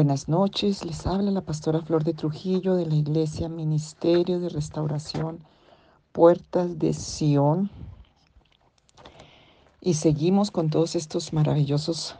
Buenas 0.00 0.30
noches, 0.30 0.82
les 0.86 1.06
habla 1.06 1.30
la 1.30 1.42
pastora 1.42 1.82
Flor 1.82 2.04
de 2.04 2.14
Trujillo 2.14 2.74
de 2.74 2.86
la 2.86 2.94
Iglesia 2.94 3.50
Ministerio 3.50 4.40
de 4.40 4.48
Restauración 4.48 5.40
Puertas 6.12 6.78
de 6.78 6.94
Sión. 6.94 7.70
Y 9.82 9.92
seguimos 9.92 10.50
con 10.50 10.70
todos 10.70 10.96
estos 10.96 11.34
maravillosos 11.34 12.16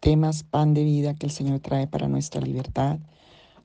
temas, 0.00 0.42
pan 0.42 0.74
de 0.74 0.84
vida 0.84 1.14
que 1.14 1.24
el 1.24 1.32
Señor 1.32 1.60
trae 1.60 1.86
para 1.86 2.06
nuestra 2.06 2.42
libertad, 2.42 2.98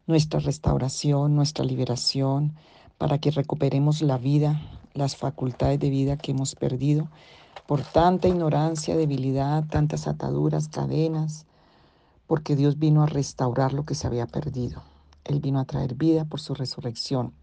nuestra 0.08 0.40
restauración, 0.40 1.36
nuestra 1.36 1.66
liberación, 1.66 2.56
para 2.98 3.18
que 3.18 3.32
recuperemos 3.32 4.02
la 4.02 4.18
vida, 4.18 4.62
las 4.94 5.18
facultades 5.18 5.82
de 5.82 5.90
vida 5.90 6.16
que 6.16 6.32
hemos 6.32 6.56
perdido 6.56 7.10
por 7.68 7.82
tanta 7.82 8.30
ignorancia, 8.30 8.96
debilidad, 8.96 9.66
tantas 9.68 10.08
ataduras, 10.08 10.70
cadenas 10.70 11.46
porque 12.28 12.56
Dios 12.56 12.80
vino 12.80 13.04
a 13.04 13.08
restaurar 13.08 13.74
lo 13.74 13.86
que 13.86 13.96
se 13.96 14.08
había 14.08 14.28
perdido. 14.28 14.84
Él 15.24 15.40
vino 15.40 15.60
a 15.60 15.66
traer 15.66 15.96
vida 15.96 16.26
por 16.26 16.40
su 16.40 16.54
resurrección. 16.54 17.34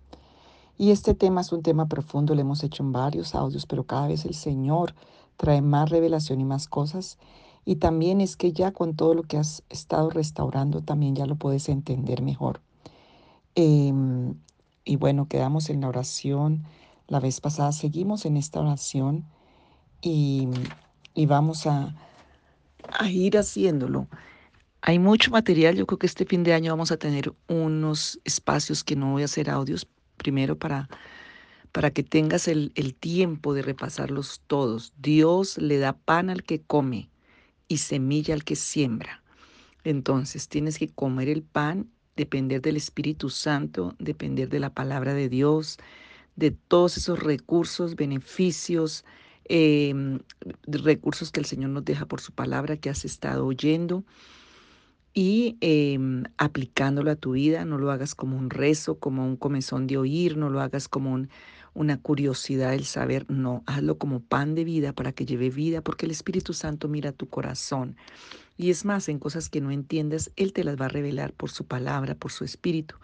Y 0.79 0.91
este 0.91 1.15
tema 1.15 1.43
es 1.43 1.53
un 1.53 1.63
tema 1.63 1.87
profundo, 1.87 2.35
lo 2.35 2.41
hemos 2.41 2.65
hecho 2.65 2.83
en 2.83 2.93
varios 2.93 3.35
audios, 3.35 3.67
pero 3.67 3.85
cada 3.85 4.09
vez 4.09 4.25
el 4.25 4.35
Señor 4.35 4.95
trae 5.37 5.61
más 5.61 5.91
revelación 5.91 6.41
y 6.41 6.45
más 6.45 6.69
cosas. 6.69 7.19
Y 7.65 7.77
también 7.77 8.21
es 8.21 8.37
que 8.37 8.53
ya 8.53 8.73
con 8.73 8.97
todo 8.97 9.15
lo 9.15 9.23
que 9.23 9.39
has 9.39 9.63
estado 9.69 10.11
restaurando, 10.11 10.81
también 10.83 11.15
ya 11.15 11.27
lo 11.27 11.37
puedes 11.37 11.69
entender 11.69 12.23
mejor. 12.23 12.61
Em, 13.55 14.35
y 14.85 14.97
bueno, 14.97 15.29
quedamos 15.29 15.71
en 15.71 15.83
la 15.83 15.89
oración. 15.89 16.65
La 17.07 17.21
vez 17.21 17.41
pasada 17.41 17.73
seguimos 17.73 18.25
en 18.27 18.37
esta 18.37 18.61
oración 18.61 19.25
y, 20.01 20.49
vamos 21.27 21.67
a, 21.67 21.95
a 22.99 23.09
ir 23.09 23.39
haciéndolo. 23.39 24.09
Hay 24.85 24.99
mucho 24.99 25.31
material, 25.31 25.77
yo 25.77 25.87
creo 25.87 25.99
que 25.99 26.09
este 26.09 26.25
fin 26.25 26.43
de 26.43 26.55
año 26.55 26.73
vamos 26.73 26.91
a 26.91 26.97
tener 26.97 27.33
unos 27.47 28.21
espacios 28.25 28.83
que 28.83 28.97
no 28.97 29.13
voy 29.13 29.23
a 29.23 29.27
hacer 29.27 29.49
audios, 29.49 29.87
primero 30.17 30.59
para, 30.59 30.89
para 31.71 31.93
que 31.93 32.03
tengas 32.03 32.49
el, 32.49 32.73
tiempo 32.99 33.55
de 33.55 33.63
repasarlos 33.63 34.43
todos. 34.49 34.93
Dios 34.99 35.57
le 35.59 35.79
da 35.79 35.93
pan 35.93 36.31
al 36.31 36.43
que 36.43 36.61
come 36.61 37.09
y 37.69 37.79
semilla 37.79 38.35
al 38.35 38.43
que 38.43 38.57
siembra. 38.57 39.23
Entonces 39.85 40.49
tienes 40.49 40.79
que 40.79 40.89
comer 40.89 41.29
el 41.29 41.45
pan, 41.45 41.89
depender 42.17 42.61
del 42.61 42.77
Espíritu 42.77 43.31
Santo, 43.31 43.95
depender 44.01 44.49
de 44.49 44.59
la 44.59 44.71
palabra 44.71 45.15
de 45.15 45.29
Dios, 45.29 45.79
de 46.35 46.51
todos 46.51 46.97
esos 46.97 47.21
recursos, 47.21 47.95
beneficios, 47.95 49.05
em, 49.45 50.19
recursos 50.67 51.31
que 51.31 51.39
el 51.39 51.47
Señor 51.47 51.71
nos 51.71 51.85
deja 51.85 52.07
por 52.07 52.21
su 52.21 52.33
palabra 52.33 52.77
que 52.77 52.91
has 52.91 53.05
estado 53.05 53.47
oyendo 53.47 54.05
y 55.15 55.57
em, 55.61 56.25
aplicándolo 56.39 57.11
a 57.11 57.17
tu 57.17 57.33
vida, 57.33 57.65
no 57.65 57.79
lo 57.79 57.91
hagas 57.91 58.15
como 58.15 58.39
un 58.39 58.51
rezo, 58.51 58.99
como 58.99 59.27
un 59.27 59.37
comezón 59.37 59.87
de 59.87 59.99
oír, 59.99 60.37
no 60.37 60.49
lo 60.49 60.61
hagas 60.61 60.89
como 60.89 61.27
una 61.75 62.01
curiosidad 62.01 62.71
del 62.71 62.85
saber, 62.85 63.27
no, 63.31 63.63
hazlo 63.67 63.99
como 63.99 64.21
pan 64.21 64.55
de 64.55 64.65
vida 64.65 64.93
para 64.93 65.13
que 65.13 65.27
lleve 65.27 65.51
vida, 65.51 65.83
porque 65.83 66.07
el 66.07 66.13
Espíritu 66.13 66.55
Santo 66.55 66.89
mira 66.89 67.13
tu 67.13 67.29
corazón. 67.29 67.97
Y 68.57 68.71
es 68.71 68.85
más, 68.85 69.09
en 69.09 69.19
cosas 69.19 69.49
que 69.49 69.61
no 69.61 69.71
entiendas, 69.71 70.31
Él 70.37 70.53
te 70.53 70.65
las 70.65 70.81
va 70.81 70.87
a 70.87 70.91
revelar 70.91 71.33
por 71.33 71.51
su 71.51 71.65
palabra, 71.65 72.15
por 72.15 72.33
su 72.33 72.45
Espíritu. 72.45 72.97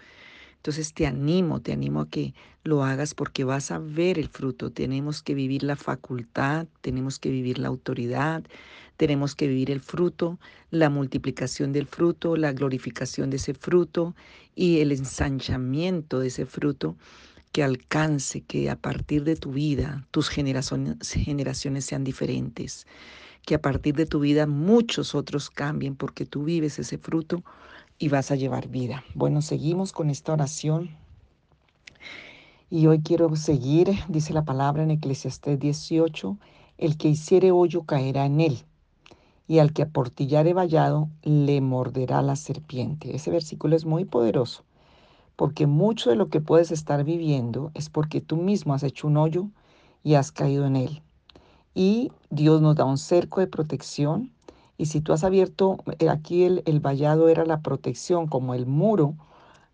Entonces 0.57 0.93
te 0.93 1.07
animo, 1.07 1.61
te 1.61 1.73
animo 1.73 2.01
a 2.01 2.09
que 2.09 2.35
lo 2.65 2.85
hagas 2.85 3.15
porque 3.15 3.45
vas 3.45 3.71
a 3.71 3.79
ver 3.79 4.19
el 4.19 4.29
fruto. 4.29 4.71
Tenemos 4.71 5.23
que 5.23 5.35
vivir 5.35 5.63
la 5.63 5.77
facultad, 5.77 6.67
tenemos 6.81 7.19
que 7.19 7.31
vivir 7.31 7.59
la 7.59 7.69
autoridad, 7.69 8.45
tenemos 8.99 9.37
que 9.37 9.47
vivir 9.47 9.71
el 9.71 9.81
fruto, 9.81 10.41
la 10.71 10.91
multiplicación 10.91 11.73
del 11.73 11.87
fruto, 11.87 12.37
la 12.37 12.53
glorificación 12.53 13.31
de 13.31 13.37
ese 13.37 13.55
fruto 13.55 14.17
y 14.57 14.81
el 14.81 14.91
ensanchamiento 14.91 16.19
de 16.19 16.27
ese 16.27 16.45
fruto 16.47 16.97
que 17.53 17.63
alcance, 17.63 18.41
que 18.41 18.69
a 18.69 18.75
partir 18.75 19.23
de 19.23 19.37
tu 19.37 19.53
vida 19.53 20.05
tus 20.11 20.29
generaciones, 20.29 21.85
sean 21.85 22.03
diferentes, 22.03 22.89
que 23.47 23.55
a 23.55 23.63
partir 23.63 23.95
de 23.95 24.05
tu 24.05 24.19
vida 24.19 24.49
muchos 24.49 25.15
otros 25.15 25.49
cambien 25.49 25.95
porque 25.95 26.27
tú 26.27 26.43
vives 26.43 26.81
ese 26.81 26.99
fruto 26.99 27.45
y 28.01 28.09
vas 28.09 28.33
a 28.33 28.37
llevar 28.37 28.67
vida. 28.67 29.05
Bueno, 29.15 29.43
seguimos 29.43 29.93
con 29.93 30.11
esta 30.11 30.33
oración. 30.33 30.91
Y 32.69 32.89
hoy 32.89 33.01
quiero 33.01 33.35
seguir, 33.37 33.91
dice 34.09 34.33
la 34.33 34.45
palabra 34.45 34.83
en 34.83 34.91
Eclesiastés 34.91 35.61
18, 35.61 36.37
el 36.79 36.97
que 36.97 37.09
hiciere 37.09 37.53
hoyo 37.53 37.85
caerá 37.85 38.27
en 38.27 38.41
él, 38.41 38.65
y 39.49 39.59
al 39.59 39.73
que 39.73 39.83
aportillare 39.83 40.53
vallado 40.53 41.09
le 41.23 41.61
morderá 41.61 42.23
la 42.23 42.37
serpiente. 42.37 43.17
Ese 43.17 43.31
versículo 43.31 43.75
es 43.75 43.87
muy 43.87 44.05
poderoso, 44.05 44.63
porque 45.35 45.67
mucho 45.67 46.11
de 46.11 46.17
lo 46.17 46.29
que 46.29 46.41
puedes 46.41 46.71
estar 46.71 47.03
viviendo 47.03 47.73
es 47.75 47.89
porque 47.89 48.21
tú 48.21 48.37
mismo 48.37 48.75
has 48.75 48.83
hecho 48.83 49.09
un 49.09 49.17
hoyo 49.17 49.49
y 50.05 50.15
has 50.15 50.31
caído 50.31 50.67
en 50.67 50.77
él. 50.77 51.03
Y 51.75 52.13
Dios 52.31 52.61
nos 52.61 52.77
da 52.77 52.85
un 52.85 52.99
cerco 52.99 53.41
de 53.41 53.47
protección 53.47 54.33
y 54.79 54.87
si 54.87 55.01
tú 55.01 55.13
has 55.13 55.25
abierto, 55.25 55.79
eh, 55.99 56.09
aquí 56.09 56.45
el, 56.45 56.81
vallado 56.81 57.29
era 57.29 57.45
la 57.45 57.63
protección, 57.63 58.29
como 58.29 58.55
el 58.55 58.67
muro 58.67 59.17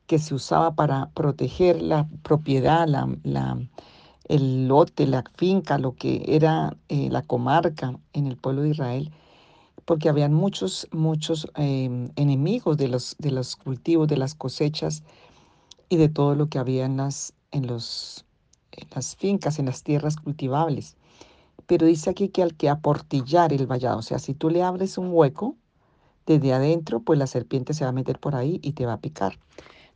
que 0.06 0.18
se 0.18 0.34
usaba 0.34 0.74
para 0.74 1.10
proteger 1.14 1.82
la 1.82 2.08
propiedad, 2.22 2.86
la, 2.88 3.58
el 4.28 4.68
lote, 4.68 5.06
la 5.06 5.24
finca, 5.36 5.78
lo 5.78 5.94
que 5.94 6.24
era 6.28 6.76
eh, 6.88 7.08
la 7.10 7.22
comarca 7.22 7.98
en 8.14 8.26
el 8.26 8.36
pueblo 8.36 8.62
de 8.62 8.70
Israel, 8.70 9.12
porque 9.84 10.08
habían 10.08 10.32
muchos, 10.32 10.88
muchos 10.92 11.48
em, 11.56 12.10
enemigos 12.16 12.76
de 12.76 12.88
los, 12.88 13.16
de 13.18 13.30
los 13.30 13.56
cultivos, 13.56 14.08
de 14.08 14.16
las 14.16 14.34
cosechas 14.34 15.02
y 15.88 15.96
de 15.96 16.08
todo 16.08 16.34
lo 16.34 16.48
que 16.48 16.58
había 16.58 16.84
en 16.84 16.96
las, 16.96 17.34
en 17.50 17.66
los, 17.66 18.24
en 18.72 18.88
las 18.94 19.16
fincas, 19.16 19.58
en 19.58 19.66
las 19.66 19.82
tierras 19.82 20.16
cultivables. 20.16 20.96
Pero 21.66 21.86
dice 21.86 22.10
aquí 22.10 22.28
que 22.28 22.42
al 22.42 22.56
que 22.56 22.68
aportillar 22.68 23.52
el 23.52 23.66
vallado, 23.66 23.98
o 23.98 24.02
sea, 24.02 24.18
si 24.18 24.34
tú 24.34 24.50
le 24.50 24.62
abres 24.62 24.98
un 24.98 25.08
hueco 25.12 25.56
desde 26.26 26.52
adentro, 26.52 27.00
pues 27.00 27.18
la 27.18 27.26
serpiente 27.26 27.74
se 27.74 27.84
va 27.84 27.90
a 27.90 27.92
meter 27.92 28.18
por 28.18 28.34
ahí 28.34 28.60
y 28.62 28.72
te 28.72 28.86
va 28.86 28.94
a 28.94 29.00
picar. 29.00 29.38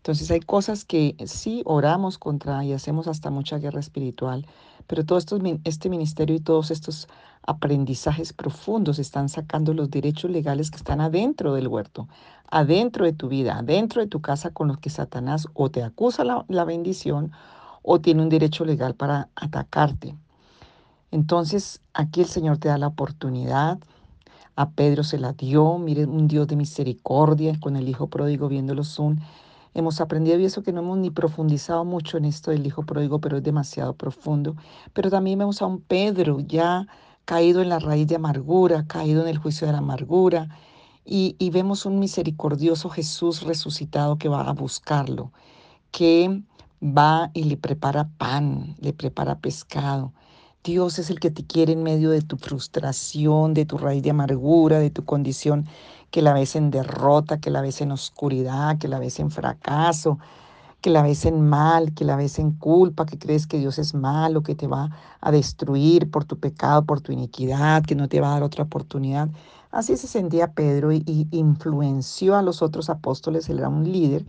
Entonces 0.08 0.30
hay 0.30 0.40
cosas 0.40 0.86
que 0.86 1.14
sí 1.26 1.60
oramos 1.66 2.16
contra 2.16 2.64
y 2.64 2.72
hacemos 2.72 3.08
hasta 3.08 3.28
mucha 3.28 3.58
guerra 3.58 3.78
espiritual, 3.78 4.46
pero 4.86 5.04
todo 5.04 5.18
este 5.64 5.90
ministerio 5.90 6.34
y 6.34 6.40
todos 6.40 6.70
estos 6.70 7.08
aprendizajes 7.42 8.32
profundos 8.32 8.98
están 8.98 9.28
sacando 9.28 9.74
los 9.74 9.90
derechos 9.90 10.30
legales 10.30 10.70
que 10.70 10.78
están 10.78 11.02
adentro 11.02 11.52
del 11.52 11.68
huerto, 11.68 12.08
adentro 12.50 13.04
de 13.04 13.12
tu 13.12 13.28
vida, 13.28 13.58
adentro 13.58 14.00
de 14.00 14.08
tu 14.08 14.22
casa 14.22 14.48
con 14.48 14.68
los 14.68 14.78
que 14.78 14.88
Satanás 14.88 15.46
o 15.52 15.68
te 15.68 15.82
acusa 15.82 16.24
la, 16.24 16.64
bendición 16.64 17.30
o 17.82 18.00
tiene 18.00 18.22
un 18.22 18.30
derecho 18.30 18.64
legal 18.64 18.94
para 18.94 19.28
atacarte. 19.34 20.16
Entonces 21.10 21.82
aquí 21.92 22.22
el 22.22 22.28
Señor 22.28 22.56
te 22.56 22.68
da 22.68 22.78
la 22.78 22.86
oportunidad. 22.86 23.78
A 24.56 24.70
Pedro 24.70 25.04
se 25.04 25.18
la 25.18 25.34
dio, 25.34 25.76
mire, 25.76 26.06
un 26.06 26.28
Dios 26.28 26.48
de 26.48 26.56
misericordia, 26.56 27.60
con 27.60 27.76
el 27.76 27.90
Hijo 27.90 28.06
Pródigo 28.06 28.48
viéndolo 28.48 28.84
Zoom. 28.84 29.18
Hemos 29.74 30.00
aprendido 30.00 30.38
y 30.38 30.44
eso 30.44 30.62
que 30.62 30.72
no 30.72 30.80
hemos 30.80 30.98
ni 30.98 31.10
profundizado 31.10 31.84
mucho 31.84 32.18
en 32.18 32.24
esto 32.24 32.50
del 32.50 32.66
Hijo 32.66 32.84
Pródigo, 32.84 33.20
pero 33.20 33.36
es 33.36 33.42
demasiado 33.42 33.94
profundo. 33.94 34.56
Pero 34.92 35.10
también 35.10 35.38
vemos 35.38 35.62
a 35.62 35.66
un 35.66 35.80
Pedro 35.80 36.40
ya 36.40 36.86
caído 37.24 37.62
en 37.62 37.68
la 37.68 37.78
raíz 37.78 38.06
de 38.06 38.16
amargura, 38.16 38.86
caído 38.86 39.22
en 39.22 39.28
el 39.28 39.38
juicio 39.38 39.66
de 39.66 39.72
la 39.72 39.78
amargura. 39.78 40.48
Y, 41.04 41.36
y 41.38 41.50
vemos 41.50 41.86
un 41.86 41.98
misericordioso 41.98 42.90
Jesús 42.90 43.42
resucitado 43.42 44.18
que 44.18 44.28
va 44.28 44.42
a 44.42 44.52
buscarlo, 44.52 45.32
que 45.90 46.42
va 46.82 47.30
y 47.34 47.44
le 47.44 47.56
prepara 47.56 48.08
pan, 48.18 48.76
le 48.80 48.92
prepara 48.92 49.38
pescado 49.38 50.12
Dios 50.64 50.98
es 50.98 51.10
el 51.10 51.20
que 51.20 51.30
te 51.30 51.44
quiere 51.44 51.72
en 51.72 51.82
medio 51.82 52.10
de 52.10 52.20
tu 52.20 52.36
frustración, 52.36 53.54
de 53.54 53.64
tu 53.64 53.78
raíz 53.78 54.02
de 54.02 54.10
amargura, 54.10 54.78
de 54.78 54.90
tu 54.90 55.04
condición 55.04 55.66
que 56.10 56.22
la 56.22 56.32
ves 56.32 56.56
en 56.56 56.70
derrota, 56.70 57.38
que 57.38 57.50
la 57.50 57.60
ves 57.60 57.80
en 57.80 57.92
oscuridad, 57.92 58.78
que 58.78 58.88
la 58.88 58.98
ves 58.98 59.20
en 59.20 59.30
fracaso, 59.30 60.18
que 60.80 60.90
la 60.90 61.02
ves 61.02 61.24
en 61.26 61.48
mal, 61.48 61.94
que 61.94 62.04
la 62.04 62.16
ves 62.16 62.38
en 62.38 62.52
culpa, 62.52 63.06
que 63.06 63.18
crees 63.18 63.46
que 63.46 63.58
Dios 63.58 63.78
es 63.78 63.94
malo, 63.94 64.42
que 64.42 64.54
te 64.54 64.66
va 64.66 64.90
a 65.20 65.30
destruir 65.30 66.10
por 66.10 66.24
tu 66.24 66.38
pecado, 66.38 66.84
por 66.84 67.00
tu 67.00 67.12
iniquidad, 67.12 67.84
que 67.84 67.94
no 67.94 68.08
te 68.08 68.20
va 68.20 68.28
a 68.28 68.34
dar 68.34 68.42
otra 68.42 68.64
oportunidad. 68.64 69.28
Así 69.70 69.96
se 69.96 70.06
sentía 70.06 70.52
Pedro 70.52 70.92
y, 70.92 71.28
influenció 71.30 72.36
a 72.36 72.42
los 72.42 72.62
otros 72.62 72.90
apóstoles, 72.90 73.48
él 73.48 73.58
era 73.58 73.68
un 73.68 73.90
líder, 73.90 74.24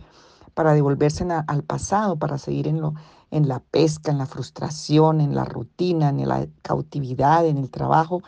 para 0.54 0.74
devolverse 0.74 1.24
al 1.46 1.62
pasado, 1.62 2.16
para 2.18 2.36
seguir 2.38 2.66
en 2.68 2.80
lo, 2.80 2.94
en 3.30 3.48
la 3.48 3.60
pesca, 3.60 4.10
en 4.10 4.18
la 4.18 4.26
frustración, 4.26 5.20
en 5.20 5.34
la 5.34 5.44
rutina, 5.44 6.08
en 6.08 6.26
la 6.28 6.46
cautividad, 6.62 7.46
en 7.46 7.58
el 7.58 7.70
trabajo, 7.70 8.22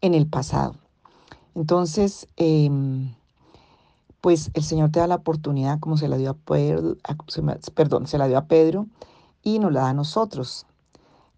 en 0.00 0.14
el 0.14 0.26
pasado. 0.26 0.76
Entonces, 1.54 2.28
em, 2.36 3.14
pues 4.20 4.50
el 4.54 4.64
Señor 4.64 4.90
te 4.90 5.00
da 5.00 5.06
la 5.06 5.16
oportunidad 5.16 5.80
como 5.80 5.96
se 5.96 6.08
la 6.08 6.16
dio 6.16 6.30
a 6.30 6.34
Pedro, 6.34 6.96
perdón, 7.74 8.06
se 8.06 8.18
la 8.18 8.26
dio 8.26 8.38
a 8.38 8.46
Pedro 8.46 8.86
y 9.42 9.58
nos 9.58 9.72
la 9.72 9.82
da 9.82 9.88
a 9.90 9.94
nosotros. 9.94 10.66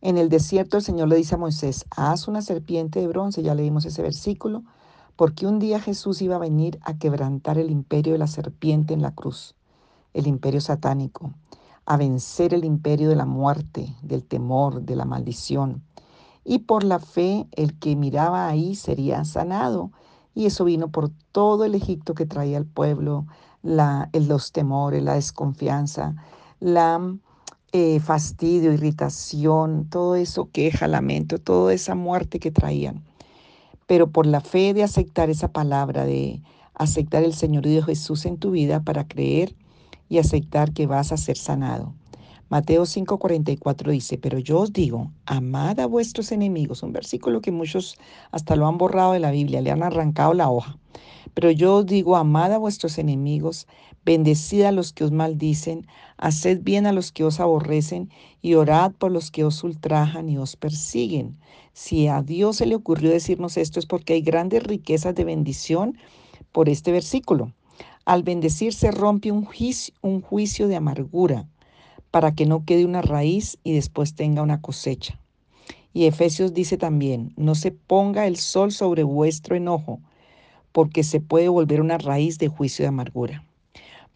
En 0.01 0.19
el 0.19 0.29
desierto 0.29 0.77
el 0.77 0.83
Señor 0.83 1.09
le 1.09 1.17
dice 1.17 1.35
a 1.35 1.39
Moisés, 1.39 1.85
haz 1.91 2.29
una 2.29 2.43
serpiente 2.43 3.01
de 3.01 3.09
bronce, 3.09 3.43
ya 3.43 3.55
leímos 3.55 3.85
ese 3.87 4.03
versículo, 4.03 4.63
porque 5.17 5.47
un 5.47 5.59
día 5.59 5.81
Jesús 5.81 6.23
iba 6.23 6.37
a 6.37 6.39
venir 6.39 6.79
a 6.83 6.99
quebrantar 6.99 7.59
el 7.59 7.71
imperio 7.71 8.13
de 8.13 8.19
la 8.19 8.27
serpiente 8.27 8.95
en 8.95 9.03
la 9.03 9.13
cruz, 9.13 9.55
el 10.15 10.27
imperio 10.27 10.61
satánico, 10.61 11.33
a 11.87 11.97
vencer 11.97 12.53
el 12.53 12.65
imperio 12.65 13.09
de 13.09 13.17
la 13.17 13.27
muerte, 13.27 13.95
del 14.03 14.25
temor, 14.25 14.83
de 14.83 14.97
la 14.97 15.05
maldición. 15.05 15.85
Y 16.45 16.61
por 16.61 16.85
la 16.85 16.99
fe 16.99 17.47
el 17.53 17.79
que 17.79 17.97
miraba 17.97 18.49
ahí 18.49 18.75
sería 18.75 19.25
sanado. 19.25 19.93
Y 20.35 20.47
eso 20.47 20.65
vino 20.65 20.91
por 20.91 21.11
todo 21.33 21.65
el 21.65 21.75
Egipto 21.75 22.15
que 22.15 22.27
traía 22.27 22.59
el 22.59 22.67
pueblo, 22.67 23.27
la, 23.63 24.11
los 24.13 24.53
temores, 24.53 25.03
la 25.03 25.15
desconfianza, 25.15 26.15
la 26.61 27.17
eh, 27.73 28.01
fastidio, 28.01 28.73
irritación, 28.73 29.89
todo 29.89 30.17
eso, 30.17 30.51
queja, 30.51 30.89
lamento, 30.89 31.39
toda 31.39 31.73
esa 31.73 31.95
muerte 31.95 32.41
que 32.41 32.51
traían. 32.51 33.05
Pero 33.87 34.11
por 34.11 34.27
la 34.27 34.41
fe 34.41 34.75
de 34.75 34.83
aceptar 34.83 35.31
esa 35.31 35.53
palabra, 35.53 36.05
de 36.05 36.43
aceptar 36.75 37.23
el 37.23 37.35
Señorío 37.35 37.77
de 37.77 37.83
Jesús 37.83 38.27
en 38.27 38.39
tu 38.39 38.51
vida 38.51 38.83
para 38.83 39.07
creer 39.07 39.55
y 40.09 40.19
aceptar 40.19 40.73
que 40.73 40.87
vas 40.87 41.13
a 41.13 41.17
ser 41.17 41.37
sanado. 41.37 41.95
Mateo 42.49 42.87
5:44 42.87 43.91
dice, 43.91 44.19
pero 44.19 44.39
yo 44.39 44.61
os 44.61 44.73
digo, 44.73 45.11
amad 45.25 45.81
a 45.81 45.87
vuestros 45.87 46.31
enemigos, 46.31 46.85
un 46.85 46.93
versículo 46.93 47.41
que 47.41 47.51
muchos 47.51 47.97
hasta 48.31 48.55
lo 48.55 48.69
han 48.69 48.79
borrado 48.79 49.13
de 49.13 49.19
la 49.19 49.33
Biblia, 49.33 49.61
le 49.61 49.73
han 49.73 49.83
arrancado 49.83 50.33
la 50.33 50.49
hoja. 50.49 50.79
Pero 51.35 51.51
yo 51.51 51.77
os 51.77 51.87
digo, 51.87 52.17
amad 52.17 52.53
a 52.53 52.59
vuestros 52.59 52.99
enemigos, 52.99 53.67
bendecid 54.05 54.63
a 54.63 54.71
los 54.71 54.93
que 54.93 55.03
os 55.03 55.11
maldicen, 55.11 55.89
haced 56.19 56.61
bien 56.63 56.87
a 56.87 56.93
los 56.93 57.11
que 57.11 57.25
os 57.25 57.41
aborrecen 57.41 58.11
y 58.41 58.55
orad 58.55 58.93
por 58.93 59.11
los 59.11 59.33
que 59.33 59.43
os 59.43 59.65
ultrajan 59.65 60.29
y 60.29 60.39
os 60.39 60.55
persiguen. 60.55 61.37
Si 61.73 62.07
a 62.07 62.23
Dios 62.23 62.59
se 62.59 62.67
le 62.67 62.77
ocurrió 62.77 63.11
decirnos 63.11 63.57
esto 63.57 63.81
es 63.81 63.87
porque 63.87 64.15
hay 64.15 64.23
grandes 64.23 64.63
riquezas 64.63 65.17
de 65.17 65.25
bendición 65.25 65.99
por 66.53 66.69
este 66.69 66.93
versículo. 66.93 67.53
Al 68.07 68.23
bendecir 68.23 68.73
se 68.73 68.93
rompe 68.93 69.33
un 69.33 69.45
juicio, 69.45 69.93
un 70.01 70.21
juicio 70.21 70.69
de 70.69 70.77
amargura 70.77 71.49
para 72.13 72.33
que 72.37 72.47
no 72.47 72.65
quede 72.65 72.85
una 72.85 73.03
raíz 73.03 73.59
y 73.65 73.73
después 73.73 74.15
tenga 74.15 74.43
una 74.43 74.61
cosecha. 74.61 75.19
Y 75.93 76.05
Efesios 76.05 76.55
dice 76.55 76.77
también, 76.77 77.33
no 77.37 77.57
se 77.57 77.73
ponga 77.73 78.29
el 78.29 78.37
sol 78.37 78.71
sobre 78.71 79.03
vuestro 79.03 79.57
enojo, 79.57 79.99
porque 80.71 81.03
se 81.03 81.19
puede 81.19 81.49
volver 81.49 81.81
una 81.81 81.99
raíz 81.99 82.39
de 82.39 82.47
juicio 82.47 82.85
de 82.85 82.91
amargura. 82.91 83.45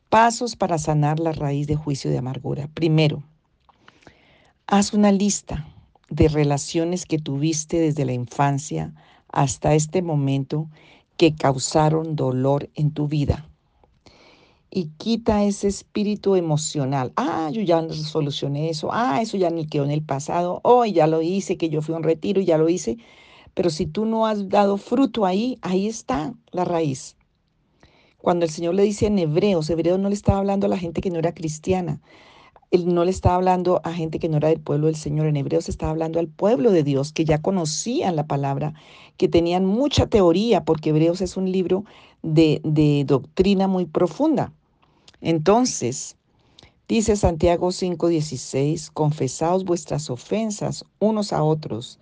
Pasos 0.09 0.55
para 0.55 0.79
sanar 0.79 1.19
la 1.19 1.33
raíz 1.33 1.67
de 1.67 1.75
juicio 1.75 2.13
de 2.13 2.19
amargura. 2.19 2.69
Primero, 2.73 3.25
haz 4.69 4.93
una 4.93 5.11
lista 5.11 5.67
de 6.09 6.29
relaciones 6.29 7.07
que 7.07 7.19
tuviste 7.19 7.81
desde 7.81 8.05
la 8.05 8.13
infancia 8.13 8.95
hasta 9.33 9.75
este 9.75 10.01
momento 10.01 10.69
que 11.17 11.35
causaron 11.35 12.15
dolor 12.15 12.71
en 12.77 12.93
tu 12.93 13.09
vida 13.09 13.50
y 14.71 14.87
quita 14.99 15.43
ese 15.45 15.69
espíritu 15.69 16.37
emocional. 16.37 17.13
Ah, 17.17 17.51
yo 17.53 17.63
ya 17.63 17.87
solucioné 17.91 18.71
eso. 18.71 18.91
Ah, 18.93 19.21
eso 19.21 19.37
ya 19.37 19.51
ni 19.51 19.67
quedó 19.67 19.85
en 19.85 19.91
el 19.91 20.03
pasado. 20.03 20.61
Oh, 20.63 20.85
ya 20.85 21.07
lo 21.07 21.23
hice, 21.23 21.57
que 21.57 21.69
yo 21.69 21.83
fui 21.83 21.95
a 21.95 21.99
un 21.99 22.05
retiro 22.05 22.41
y 22.41 22.45
ya 22.45 22.57
lo 22.57 22.69
hice. 22.69 22.99
Pero 23.55 23.71
si 23.71 23.87
tú 23.87 24.05
no 24.05 24.27
has 24.27 24.49
dado 24.49 24.77
fruto 24.77 25.27
ahí, 25.27 25.59
ahí 25.63 25.89
está 25.89 26.35
la 26.53 26.65
raíz. 26.65 27.17
Cuando 28.19 28.45
el 28.45 28.51
Señor 28.51 28.75
le 28.75 28.85
dice 28.85 29.07
en 29.07 29.19
Hebreos, 29.19 29.69
Hebreos 29.71 29.99
no 29.99 30.09
le 30.09 30.15
estaba 30.15 30.39
hablando 30.39 30.67
a 30.67 30.71
la 30.71 30.79
gente 30.79 31.01
que 31.01 31.11
no 31.11 31.19
era 31.19 31.35
cristiana. 31.35 32.01
Él 32.71 32.95
no 32.95 33.05
le 33.05 33.11
estaba 33.11 33.35
hablando 33.35 33.81
a 33.83 33.93
gente 33.93 34.21
que 34.21 34.29
no 34.29 34.37
era 34.37 34.49
del 34.49 34.61
pueblo 34.61 34.87
del 34.87 34.95
Señor. 34.95 35.27
En 35.27 35.37
Hebreos 35.37 35.69
estaba 35.69 35.91
hablando 35.91 36.21
al 36.21 36.29
pueblo 36.29 36.71
de 36.71 36.85
Dios, 36.85 37.13
que 37.13 37.25
ya 37.25 37.43
conocían 37.43 38.15
la 38.15 38.27
palabra, 38.29 38.75
que 39.17 39.27
tenían 39.27 39.65
mucha 39.65 40.07
teoría, 40.07 40.65
porque 40.65 40.91
Hebreos 40.91 41.21
es 41.23 41.37
un 41.37 41.51
libro 41.51 41.85
de, 42.23 42.61
de 42.63 43.05
doctrina 43.05 43.67
muy 43.67 43.87
profunda. 43.87 44.53
Entonces, 45.21 46.17
dice 46.89 47.17
Santiago 47.17 47.73
5:16, 47.73 48.91
confesaos 48.91 49.65
vuestras 49.65 50.09
ofensas 50.09 50.85
unos 50.99 51.33
a 51.33 51.43
otros 51.43 51.99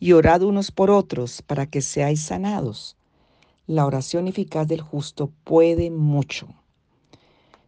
y 0.00 0.12
orad 0.12 0.42
unos 0.42 0.70
por 0.70 0.90
otros 0.90 1.42
para 1.42 1.66
que 1.66 1.82
seáis 1.82 2.22
sanados. 2.22 2.96
La 3.66 3.86
oración 3.86 4.26
eficaz 4.26 4.66
del 4.66 4.80
justo 4.80 5.30
puede 5.44 5.90
mucho. 5.90 6.48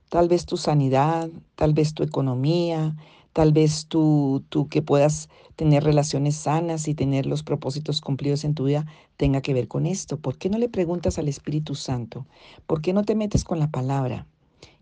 Tal 0.09 0.29
vez 0.29 0.47
tu 0.47 0.57
sanidad, 0.57 1.29
tal 1.55 1.75
vez 1.75 1.93
tu 1.93 2.03
economía, 2.03 2.97
tal 3.33 3.53
vez 3.53 3.87
tú, 3.87 4.43
tú 4.49 4.69
que 4.69 4.81
puedas 4.81 5.29
tener 5.57 5.85
relaciones 5.85 6.37
sanas 6.37 6.89
y 6.89 6.95
tener 6.95 7.27
los 7.27 7.43
propósitos 7.43 8.01
cumplidos 8.01 8.45
en 8.45 8.55
tu 8.55 8.65
vida 8.65 8.87
tenga 9.17 9.41
que 9.43 9.55
ver 9.55 9.69
con 9.69 9.87
esto. 9.87 10.17
¿Por 10.17 10.39
qué 10.39 10.49
no 10.49 10.59
le 10.59 10.69
preguntas 10.69 11.19
al 11.19 11.29
Espíritu 11.29 11.75
Santo? 11.75 12.27
¿Por 12.67 12.81
qué 12.81 12.93
no 12.93 13.05
te 13.05 13.15
metes 13.15 13.45
con 13.45 13.59
la 13.59 13.71
palabra? 13.71 14.27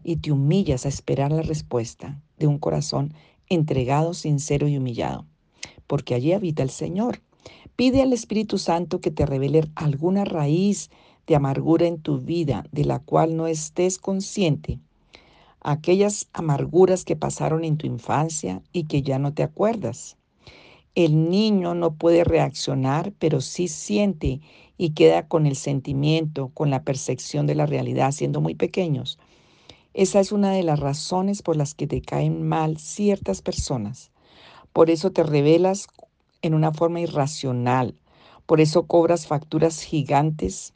Y 0.05 0.17
te 0.17 0.33
humillas 0.33 0.85
a 0.85 0.89
esperar 0.89 1.33
la 1.33 1.43
respuesta 1.43 2.21
de 2.39 2.47
un 2.47 2.59
corazón 2.59 3.15
entregado, 3.49 4.15
sincero 4.15 4.69
y 4.69 4.77
humillado, 4.77 5.27
porque 5.87 6.15
allí 6.15 6.33
habita 6.33 6.63
el 6.63 6.71
Señor. 6.71 7.21
Pide 7.77 8.03
al 8.03 8.13
Espíritu 8.13 8.59
Santo 8.59 9.01
que 9.01 9.11
te 9.11 9.27
revele 9.27 9.69
alguna 9.75 10.25
raíz 10.25 10.91
de 11.27 11.37
amargura 11.37 11.87
en 11.87 12.01
tu 12.01 12.19
vida 12.19 12.65
de 12.73 12.85
la 12.85 12.99
cual 12.99 13.37
no 13.37 13.47
estés 13.47 13.99
consciente. 13.99 14.79
Aquellas 15.61 16.29
amarguras 16.33 17.05
que 17.05 17.17
pasaron 17.17 17.65
en 17.65 17.77
tu 17.77 17.87
infancia 17.87 18.63
y 18.73 18.85
que 18.85 19.03
ya 19.03 19.19
no 19.19 19.33
te 19.33 19.43
acuerdas. 19.43 20.17
El 20.95 21.31
niño 21.31 21.75
no 21.75 21.95
puede 21.95 22.25
reaccionar, 22.25 23.13
pero 23.19 23.41
sí 23.41 23.69
siente 23.69 24.41
y 24.77 24.91
queda 24.91 25.29
con 25.29 25.47
el 25.47 25.57
sentimiento, 25.57 26.51
con 26.53 26.69
la 26.71 26.83
percepción 26.83 27.47
de 27.47 27.55
la 27.55 27.67
realidad, 27.67 28.13
siendo 28.13 28.41
muy 28.41 28.55
pequeños. 28.55 29.19
Esa 29.95 30.21
es 30.21 30.33
una 30.33 30.53
de 30.53 30.63
las 30.63 30.81
razones 30.81 31.43
por 31.43 31.57
las 31.57 31.75
que 31.75 31.87
te 31.87 32.01
caen 32.01 32.49
mal 32.49 32.79
ciertas 32.79 33.43
personas. 33.43 34.11
Por 34.73 34.89
eso 34.89 35.11
te 35.11 35.23
revelas 35.23 35.87
en 36.41 36.55
una 36.55 36.73
forma 36.73 37.01
irracional. 37.01 37.95
Por 38.47 38.63
eso 38.63 38.87
cobras 38.87 39.27
facturas 39.27 39.83
gigantes 39.83 40.73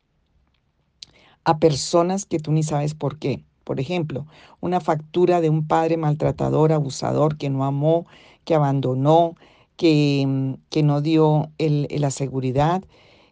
a 1.44 1.58
personas 1.58 2.26
que 2.26 2.38
tú 2.38 2.52
ni 2.52 2.62
sabes 2.62 2.94
por 2.94 3.19
qué. 3.19 3.43
Por 3.64 3.81
ejemplo, 3.81 4.26
una 4.60 4.81
factura 4.81 5.41
de 5.41 5.48
un 5.48 5.67
padre 5.67 5.96
maltratador, 5.96 6.72
abusador, 6.72 7.38
que 7.38 7.48
no 7.48 7.64
amó, 7.64 8.06
que 8.44 8.55
abandonó, 8.55 9.34
que, 9.76 10.56
que 10.69 10.82
no 10.82 11.00
dio 11.00 11.50
la 11.58 12.10
seguridad. 12.10 12.84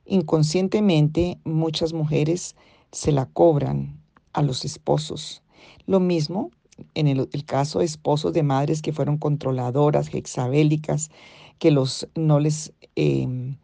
Inconscientemente 0.06 1.38
muchas 1.44 1.92
mujeres 1.92 2.56
se 2.90 3.12
la 3.12 3.26
cobran 3.26 4.00
a 4.32 4.42
los 4.42 4.64
esposos 4.64 5.43
lo 5.86 6.00
mismo 6.00 6.50
en 6.94 7.06
el, 7.06 7.28
caso 7.44 7.78
de 7.78 7.84
esposos 7.84 8.32
de 8.32 8.42
madres 8.42 8.82
que 8.82 8.92
fueron 8.92 9.18
controladoras, 9.18 10.12
hexabélicas, 10.12 11.10
que 11.58 11.70
los 11.70 12.08
no 12.14 12.40
les 12.40 12.72
em, 12.96 13.56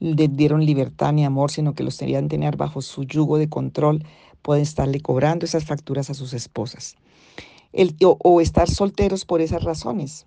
dieron 0.00 0.64
libertad 0.64 1.12
ni 1.12 1.24
amor, 1.24 1.50
sino 1.50 1.74
que 1.74 1.84
los 1.84 1.96
tenían 1.96 2.28
tener 2.28 2.56
bajo 2.56 2.82
su 2.82 3.04
yugo 3.04 3.38
de 3.38 3.48
control, 3.48 4.04
pueden 4.42 4.62
estarle 4.62 5.00
cobrando 5.00 5.46
esas 5.46 5.64
facturas 5.64 6.10
a 6.10 6.14
sus 6.14 6.32
esposas. 6.34 6.96
El, 7.72 7.94
o, 8.04 8.16
o 8.22 8.40
estar 8.40 8.68
solteros 8.68 9.24
por 9.24 9.40
esas 9.40 9.62
razones, 9.62 10.26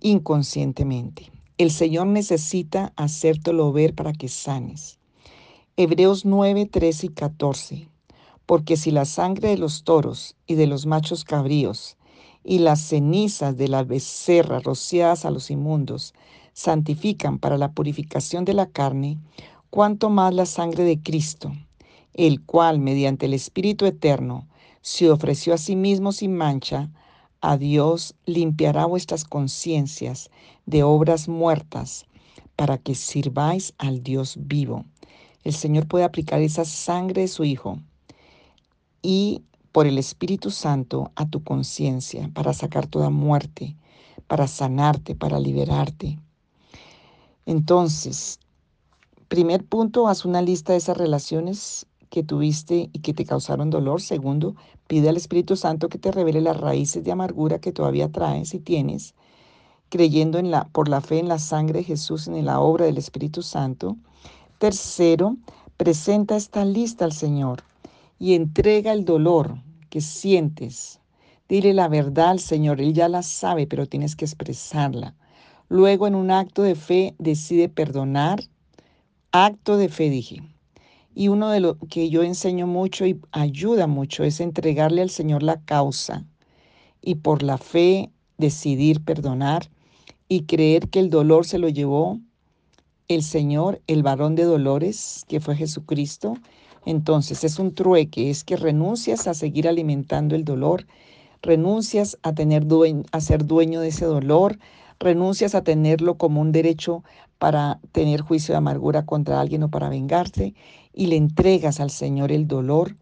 inconscientemente. 0.00 1.30
El 1.56 1.70
Señor 1.70 2.06
necesita 2.06 2.92
hacértelo 2.96 3.72
ver 3.72 3.94
para 3.94 4.12
que 4.12 4.28
sanes. 4.28 4.98
Hebreos 5.76 6.24
9, 6.24 6.66
13 6.66 7.06
y 7.06 7.08
14 7.10 7.88
porque 8.48 8.78
si 8.78 8.90
la 8.90 9.04
sangre 9.04 9.50
de 9.50 9.58
los 9.58 9.84
toros 9.84 10.34
y 10.46 10.54
de 10.54 10.66
los 10.66 10.86
machos 10.86 11.22
cabríos 11.22 11.98
y 12.42 12.60
las 12.60 12.80
cenizas 12.80 13.58
de 13.58 13.68
la 13.68 13.84
becerra 13.84 14.60
rociadas 14.60 15.26
a 15.26 15.30
los 15.30 15.50
inmundos 15.50 16.14
santifican 16.54 17.38
para 17.38 17.58
la 17.58 17.72
purificación 17.72 18.46
de 18.46 18.54
la 18.54 18.64
carne, 18.64 19.18
cuanto 19.68 20.08
más 20.08 20.32
la 20.32 20.46
sangre 20.46 20.84
de 20.84 20.98
Cristo, 20.98 21.52
el 22.14 22.40
cual 22.40 22.78
mediante 22.78 23.26
el 23.26 23.34
Espíritu 23.34 23.84
Eterno 23.84 24.48
se 24.80 25.10
ofreció 25.10 25.52
a 25.52 25.58
sí 25.58 25.76
mismo 25.76 26.12
sin 26.12 26.34
mancha, 26.34 26.88
a 27.42 27.58
Dios 27.58 28.14
limpiará 28.24 28.86
vuestras 28.86 29.26
conciencias 29.26 30.30
de 30.64 30.84
obras 30.84 31.28
muertas 31.28 32.06
para 32.56 32.78
que 32.78 32.94
sirváis 32.94 33.74
al 33.76 34.02
Dios 34.02 34.38
vivo. 34.40 34.86
El 35.44 35.52
Señor 35.52 35.86
puede 35.86 36.04
aplicar 36.04 36.40
esa 36.40 36.64
sangre 36.64 37.20
de 37.20 37.28
su 37.28 37.44
Hijo 37.44 37.78
y 39.02 39.42
por 39.72 39.86
el 39.86 39.98
Espíritu 39.98 40.50
Santo 40.50 41.12
a 41.14 41.28
tu 41.28 41.42
conciencia 41.42 42.30
para 42.34 42.52
sacar 42.52 42.86
toda 42.86 43.10
muerte, 43.10 43.76
para 44.26 44.46
sanarte, 44.46 45.14
para 45.14 45.38
liberarte. 45.38 46.18
Entonces, 47.46 48.40
primer 49.28 49.64
punto, 49.64 50.08
haz 50.08 50.24
una 50.24 50.42
lista 50.42 50.72
de 50.72 50.78
esas 50.78 50.96
relaciones 50.96 51.86
que 52.10 52.22
tuviste 52.22 52.90
y 52.92 53.00
que 53.00 53.14
te 53.14 53.24
causaron 53.24 53.70
dolor. 53.70 54.00
Segundo, 54.00 54.56
pide 54.86 55.08
al 55.08 55.16
Espíritu 55.16 55.56
Santo 55.56 55.88
que 55.88 55.98
te 55.98 56.10
revele 56.10 56.40
las 56.40 56.56
raíces 56.56 57.04
de 57.04 57.12
amargura 57.12 57.58
que 57.58 57.72
todavía 57.72 58.10
traes 58.10 58.54
y 58.54 58.58
tienes, 58.58 59.14
creyendo 59.90 60.38
en 60.38 60.50
la, 60.50 60.64
por 60.64 60.88
la 60.88 61.00
fe 61.00 61.18
en 61.18 61.28
la 61.28 61.38
sangre 61.38 61.80
de 61.80 61.84
Jesús, 61.84 62.26
en 62.28 62.44
la 62.44 62.60
obra 62.60 62.86
del 62.86 62.98
Espíritu 62.98 63.42
Santo. 63.42 63.96
Tercero, 64.58 65.36
Presenta 65.78 66.34
esta 66.34 66.64
lista 66.64 67.04
al 67.04 67.12
Señor 67.12 67.62
y 68.18 68.34
entrega 68.34 68.92
el 68.92 69.04
dolor 69.04 69.62
que 69.90 70.00
sientes. 70.00 71.00
Dile 71.48 71.72
la 71.72 71.88
verdad 71.88 72.30
al 72.30 72.40
Señor, 72.40 72.80
Él 72.80 72.92
ya 72.92 73.08
la 73.08 73.22
sabe, 73.22 73.66
pero 73.66 73.86
tienes 73.86 74.16
que 74.16 74.24
expresarla. 74.24 75.14
Luego 75.68 76.06
en 76.06 76.14
un 76.14 76.30
acto 76.30 76.62
de 76.62 76.74
fe 76.74 77.14
decide 77.18 77.68
perdonar. 77.68 78.40
Acto 79.32 79.76
de 79.76 79.88
fe 79.88 80.10
dije. 80.10 80.42
Y 81.14 81.28
uno 81.28 81.50
de 81.50 81.60
lo 81.60 81.78
que 81.78 82.10
yo 82.10 82.22
enseño 82.22 82.66
mucho 82.66 83.06
y 83.06 83.20
ayuda 83.32 83.86
mucho 83.86 84.24
es 84.24 84.40
entregarle 84.40 85.02
al 85.02 85.10
Señor 85.10 85.42
la 85.42 85.60
causa 85.60 86.24
y 87.00 87.16
por 87.16 87.42
la 87.42 87.58
fe 87.58 88.10
decidir 88.36 89.04
perdonar 89.04 89.68
y 90.28 90.42
creer 90.42 90.88
que 90.88 91.00
el 91.00 91.10
dolor 91.10 91.46
se 91.46 91.58
lo 91.58 91.68
llevó 91.68 92.20
el 93.08 93.22
Señor, 93.22 93.80
el 93.86 94.02
varón 94.02 94.34
de 94.34 94.44
dolores, 94.44 95.24
que 95.28 95.40
fue 95.40 95.56
Jesucristo. 95.56 96.34
Entonces 96.88 97.44
es 97.44 97.58
un 97.58 97.74
trueque, 97.74 98.30
es 98.30 98.44
que 98.44 98.56
renuncias 98.56 99.26
a 99.26 99.34
seguir 99.34 99.68
alimentando 99.68 100.34
el 100.34 100.46
dolor, 100.46 100.86
renuncias 101.42 102.16
a, 102.22 102.32
tener 102.32 102.66
a 103.12 103.20
ser 103.20 103.44
dueño 103.44 103.82
de 103.82 103.88
ese 103.88 104.06
dolor, 104.06 104.58
renuncias 104.98 105.54
a 105.54 105.62
tenerlo 105.62 106.14
como 106.16 106.40
un 106.40 106.50
derecho 106.50 107.04
para 107.36 107.78
tener 107.92 108.22
juicio 108.22 108.54
de 108.54 108.56
amargura 108.56 109.04
contra 109.04 109.38
alguien 109.38 109.64
o 109.64 109.68
para 109.68 109.90
vengarse 109.90 110.54
y 110.94 111.08
le 111.08 111.16
entregas 111.16 111.78
al 111.78 111.90
Señor 111.90 112.32
el 112.32 112.48
dolor 112.48 112.96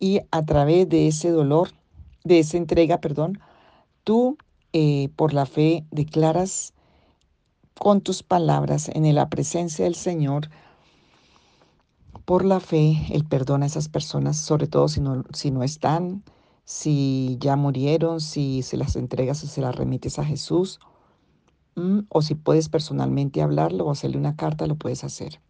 y 0.00 0.22
a 0.32 0.44
través 0.44 0.88
de 0.88 1.06
ese 1.06 1.30
dolor, 1.30 1.70
de 2.24 2.40
esa 2.40 2.56
entrega, 2.56 3.00
perdón, 3.00 3.38
tú 4.02 4.38
eh, 4.72 5.08
por 5.14 5.34
la 5.34 5.46
fe 5.46 5.84
declaras 5.92 6.74
con 7.78 8.00
tus 8.00 8.24
palabras 8.24 8.90
en 8.92 9.14
la 9.14 9.28
presencia 9.28 9.84
del 9.84 9.94
Señor, 9.94 10.50
por 12.30 12.44
la 12.44 12.60
fe, 12.60 12.96
Él 13.10 13.24
perdona 13.24 13.64
a 13.64 13.66
esas 13.66 13.88
personas, 13.88 14.36
sobre 14.36 14.68
todo 14.68 14.86
si 14.86 15.00
no, 15.00 15.24
si 15.32 15.50
no 15.50 15.64
están, 15.64 16.22
si 16.64 17.36
ya 17.40 17.56
murieron, 17.56 18.20
si 18.20 18.62
se 18.62 18.76
las 18.76 18.94
entregas 18.94 19.42
o 19.42 19.48
se 19.48 19.60
las 19.60 19.74
remites 19.74 20.16
a 20.20 20.24
Jesús, 20.24 20.78
mm, 21.74 22.02
o 22.08 22.22
si 22.22 22.36
puedes 22.36 22.68
personalmente 22.68 23.42
hablarlo 23.42 23.84
o 23.84 23.90
hacerle 23.90 24.16
una 24.16 24.36
carta, 24.36 24.68
lo 24.68 24.76
puedes 24.76 25.02
hacer. 25.02 25.40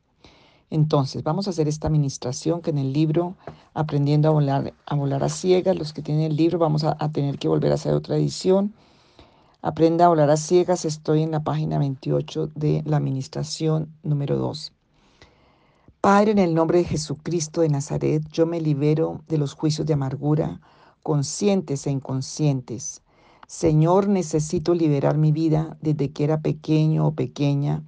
Entonces, 0.70 1.22
vamos 1.22 1.48
a 1.48 1.50
hacer 1.50 1.68
esta 1.68 1.88
administración 1.88 2.62
que 2.62 2.70
en 2.70 2.78
el 2.78 2.94
libro, 2.94 3.36
aprendiendo 3.74 4.28
a 4.28 4.30
volar 4.30 4.72
a, 4.86 4.94
volar 4.94 5.22
a 5.22 5.28
ciegas, 5.28 5.76
los 5.76 5.92
que 5.92 6.00
tienen 6.00 6.24
el 6.24 6.36
libro, 6.36 6.58
vamos 6.58 6.84
a 6.84 6.96
tener 7.12 7.38
que 7.38 7.48
volver 7.48 7.72
a 7.72 7.74
hacer 7.74 7.92
otra 7.92 8.16
edición 8.16 8.72
Aprenda 9.62 10.06
a 10.06 10.08
volar 10.08 10.30
a 10.30 10.38
ciegas. 10.38 10.86
Estoy 10.86 11.22
en 11.22 11.32
la 11.32 11.40
página 11.40 11.78
28 11.78 12.52
de 12.54 12.82
la 12.86 12.96
administración 12.96 13.94
número 14.02 14.38
2. 14.38 14.72
Padre, 16.00 16.30
en 16.30 16.38
el 16.38 16.54
nombre 16.54 16.78
de 16.78 16.84
Jesucristo 16.84 17.60
de 17.60 17.68
Nazaret, 17.68 18.26
yo 18.32 18.46
me 18.46 18.58
libero 18.58 19.20
de 19.28 19.36
los 19.36 19.52
juicios 19.52 19.86
de 19.86 19.92
amargura, 19.92 20.62
conscientes 21.02 21.86
e 21.86 21.90
inconscientes. 21.90 23.02
Señor, 23.46 24.08
necesito 24.08 24.72
liberar 24.72 25.18
mi 25.18 25.30
vida 25.30 25.76
desde 25.82 26.10
que 26.10 26.24
era 26.24 26.40
pequeño 26.40 27.06
o 27.06 27.14
pequeña. 27.14 27.82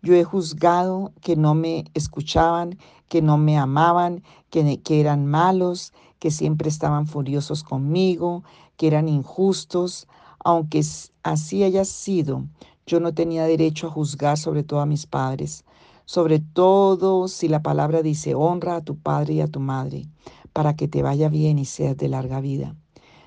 Yo 0.00 0.14
he 0.14 0.24
juzgado 0.24 1.12
que 1.20 1.36
no 1.36 1.54
me 1.54 1.84
escuchaban, 1.92 2.78
que 3.06 3.20
no 3.20 3.36
me 3.36 3.58
amaban, 3.58 4.22
que, 4.48 4.80
eran 4.88 5.26
malos, 5.26 5.92
que 6.18 6.30
siempre 6.30 6.70
estaban 6.70 7.06
furiosos 7.06 7.64
conmigo, 7.64 8.44
que 8.78 8.86
eran 8.86 9.10
injustos 9.10 10.08
aunque 10.42 10.82
así 11.22 11.64
haya 11.64 11.84
sido, 11.84 12.44
yo 12.86 13.00
no 13.00 13.12
tenía 13.12 13.44
derecho 13.44 13.88
a 13.88 13.90
juzgar 13.90 14.38
sobre 14.38 14.62
todo 14.62 14.80
a 14.80 14.86
mis 14.86 15.04
padres, 15.04 15.64
sobre 16.08 16.38
todo 16.38 17.28
si 17.28 17.48
la 17.48 17.62
palabra 17.62 18.00
dice 18.00 18.34
honra 18.34 18.76
a 18.76 18.80
tu 18.80 18.96
padre 18.96 19.34
y 19.34 19.40
a 19.42 19.46
tu 19.46 19.60
madre, 19.60 20.06
para 20.54 20.74
que 20.74 20.88
te 20.88 21.02
vaya 21.02 21.28
bien 21.28 21.58
y 21.58 21.66
seas 21.66 21.98
de 21.98 22.08
larga 22.08 22.40
vida. 22.40 22.74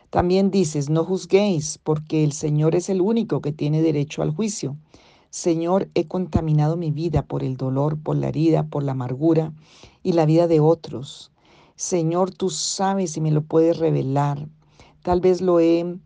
También 0.10 0.50
dices, 0.50 0.90
no 0.90 1.06
juzguéis, 1.06 1.78
porque 1.78 2.24
el 2.24 2.32
Señor 2.32 2.74
es 2.74 2.90
el 2.90 3.00
único 3.00 3.40
que 3.40 3.52
tiene 3.52 3.84
derecho 3.84 4.24
al 4.24 4.32
juicio. 4.32 4.78
Señor, 5.30 5.90
he 5.94 6.08
contaminado 6.08 6.76
mi 6.76 6.90
vida 6.90 7.22
por 7.22 7.44
el 7.44 7.56
dolor, 7.56 8.00
por 8.02 8.16
la 8.16 8.30
herida, 8.30 8.64
por 8.64 8.82
la 8.82 8.94
amargura 8.94 9.54
y 10.02 10.14
la 10.14 10.26
vida 10.26 10.48
de 10.48 10.60
otros. 10.60 11.32
Señor, 11.76 12.32
tú 12.32 12.50
sabes 12.50 13.16
y 13.16 13.22
me 13.22 13.30
lo 13.30 13.44
puedes 13.44 13.78
revelar. 13.78 14.48
Tal 15.04 15.22
vez 15.22 15.42
lo 15.42 15.60
he 15.60 16.00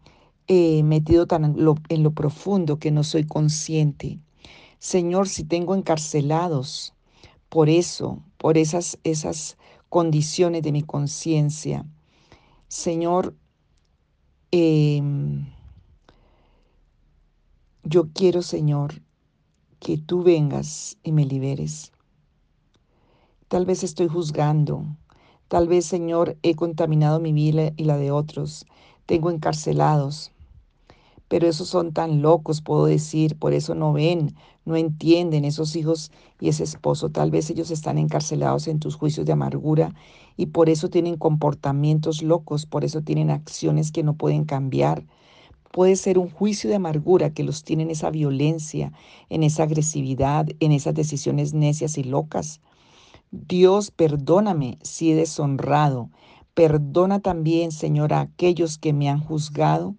he 0.48 0.84
metido 0.84 1.26
tan 1.26 1.46
en 1.46 2.04
lo 2.04 2.12
profundo 2.12 2.80
que 2.80 2.92
no 2.92 3.06
soy 3.06 3.26
consciente. 3.26 4.20
Señor, 4.80 5.28
si 5.28 5.44
tengo 5.44 5.76
encarcelados 5.76 6.94
por 7.50 7.70
eso, 7.70 8.22
por 8.38 8.58
esas, 8.58 9.00
esas 9.04 9.58
condiciones 9.90 10.62
de 10.64 10.72
mi 10.72 10.82
conciencia, 10.82 11.86
Señor, 12.68 13.36
em, 14.52 15.46
yo 17.84 18.10
quiero, 18.14 18.42
Señor, 18.42 19.02
que 19.80 19.98
tú 19.98 20.24
vengas 20.24 20.98
y 21.04 21.12
me 21.12 21.26
liberes. 21.26 21.92
Tal 23.48 23.66
vez 23.66 23.84
estoy 23.84 24.08
juzgando, 24.08 24.86
tal 25.48 25.68
vez, 25.68 25.86
Señor, 25.86 26.38
he 26.42 26.56
contaminado 26.56 27.20
mi 27.20 27.32
vida 27.32 27.72
y 27.78 27.86
la 27.86 27.98
de 27.98 28.12
otros, 28.12 28.66
tengo 29.06 29.30
encarcelados, 29.30 30.32
pero 31.28 31.48
esos 31.48 31.68
son 31.68 31.92
tan 31.92 32.22
locos, 32.22 32.62
puedo 32.62 32.86
decir, 32.86 33.36
por 33.38 33.54
eso 33.54 33.74
no 33.74 33.94
ven, 33.94 34.36
no 34.64 34.76
entienden 34.76 35.46
esos 35.46 35.76
hijos 35.76 36.12
y 36.40 36.50
ese 36.50 36.64
esposo. 36.64 37.10
Tal 37.10 37.32
vez 37.32 37.50
ellos 37.50 37.72
están 37.72 37.98
encarcelados 37.98 38.68
en 38.68 38.80
tus 38.80 38.96
juicios 38.96 39.26
de 39.26 39.34
amargura 39.34 39.94
y 40.38 40.48
por 40.48 40.70
eso 40.70 40.90
tienen 40.90 41.18
comportamientos 41.18 42.22
locos, 42.22 42.66
por 42.66 42.84
eso 42.84 43.02
tienen 43.02 43.32
acciones 43.32 43.92
que 43.92 44.04
no 44.04 44.14
pueden 44.16 44.46
cambiar. 44.46 45.06
Puede 45.72 45.96
ser 45.96 46.18
un 46.20 46.30
juicio 46.30 46.70
de 46.70 46.78
amargura 46.78 47.32
que 47.32 47.44
los 47.44 47.64
tiene 47.64 47.84
en 47.84 47.92
esa 47.92 48.10
violencia, 48.10 48.94
en 49.30 49.44
esa 49.44 49.64
agresividad, 49.64 50.48
en 50.60 50.72
esas 50.72 50.94
decisiones 50.94 51.54
necias 51.54 51.98
y 51.98 52.04
locas. 52.04 52.62
Dios, 53.32 53.92
perdóname 53.92 54.78
si 54.84 55.12
he 55.12 55.16
deshonrado. 55.16 56.10
Perdona 56.54 57.20
también, 57.20 57.72
Señor, 57.72 58.14
a 58.14 58.22
aquellos 58.22 58.78
que 58.78 58.94
me 58.94 59.10
han 59.10 59.20
juzgado 59.20 59.96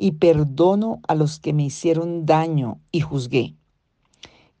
y 0.00 0.12
perdono 0.12 1.00
a 1.06 1.14
los 1.14 1.40
que 1.40 1.52
me 1.52 1.64
hicieron 1.64 2.24
daño 2.24 2.80
y 2.90 3.00
juzgué. 3.00 3.54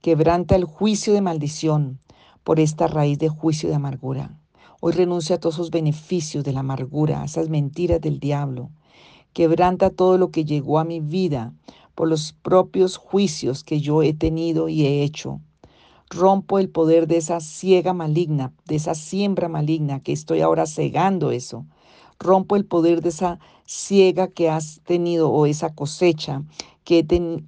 Quebranta 0.02 0.54
el 0.54 0.66
juicio 0.66 1.14
de 1.14 1.22
maldición 1.22 1.98
por 2.44 2.60
esta 2.60 2.86
raíz 2.86 3.18
de 3.18 3.30
juicio 3.30 3.70
de 3.70 3.76
amargura. 3.76 4.38
Hoy 4.82 4.92
renuncio 4.92 5.34
a 5.34 5.38
todos 5.38 5.54
esos 5.54 5.70
beneficios 5.70 6.44
de 6.44 6.52
la 6.52 6.60
amargura, 6.60 7.22
a 7.22 7.24
esas 7.24 7.48
mentiras 7.48 8.02
del 8.02 8.20
diablo. 8.20 8.68
Quebranta 9.32 9.88
todo 9.88 10.18
lo 10.18 10.30
que 10.30 10.44
llegó 10.44 10.78
a 10.78 10.84
mi 10.84 11.00
vida 11.00 11.54
por 11.94 12.06
los 12.06 12.34
propios 12.34 12.98
juicios 12.98 13.64
que 13.64 13.80
yo 13.80 14.02
he 14.02 14.12
tenido 14.12 14.68
y 14.68 14.84
he 14.84 15.02
hecho. 15.02 15.40
Rompo 16.10 16.58
el 16.58 16.68
poder 16.68 17.06
de 17.06 17.16
esa 17.16 17.40
ciega 17.40 17.94
maligna, 17.94 18.52
de 18.66 18.74
esa 18.74 18.94
siembra 18.94 19.48
maligna 19.48 20.00
que 20.00 20.12
estoy 20.12 20.42
ahora 20.42 20.66
cegando 20.66 21.30
eso 21.30 21.64
rompo 22.20 22.54
el 22.54 22.66
poder 22.66 23.00
de 23.00 23.08
esa 23.08 23.40
ciega 23.70 24.26
que 24.26 24.50
has 24.50 24.80
tenido 24.84 25.30
o 25.30 25.46
esa 25.46 25.72
cosecha 25.72 26.42
que, 26.82 27.06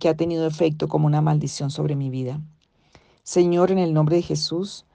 ha 0.09 0.15
tenido 0.15 0.47
efecto 0.47 0.87
como 0.87 1.09
una 1.09 1.21
maldición 1.21 1.73
sobre 1.73 1.97
mi 1.97 2.11
vida. 2.11 2.41
Señor, 3.25 3.73
en 3.73 3.79
el 3.79 3.93
nombre 3.93 4.17
de 4.17 4.23
Jesús, 4.23 4.87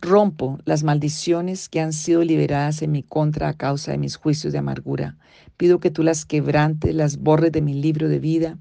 rompo 0.00 0.58
las 0.64 0.82
maldiciones 0.82 1.68
que 1.68 1.82
han 1.82 1.92
sido 1.92 2.24
liberadas 2.24 2.80
en 2.80 2.92
mi 2.92 3.02
contra 3.02 3.48
a 3.48 3.52
causa 3.52 3.92
de 3.92 3.98
mis 3.98 4.16
juicios 4.16 4.54
de 4.54 4.58
amargura. 4.58 5.18
Pido 5.58 5.80
que 5.80 5.90
tú 5.90 6.02
las 6.02 6.24
quebrantes, 6.24 6.94
las 6.94 7.18
borres 7.18 7.52
de 7.52 7.60
mi 7.60 7.74
libro 7.74 8.08
de 8.08 8.18
vida. 8.18 8.56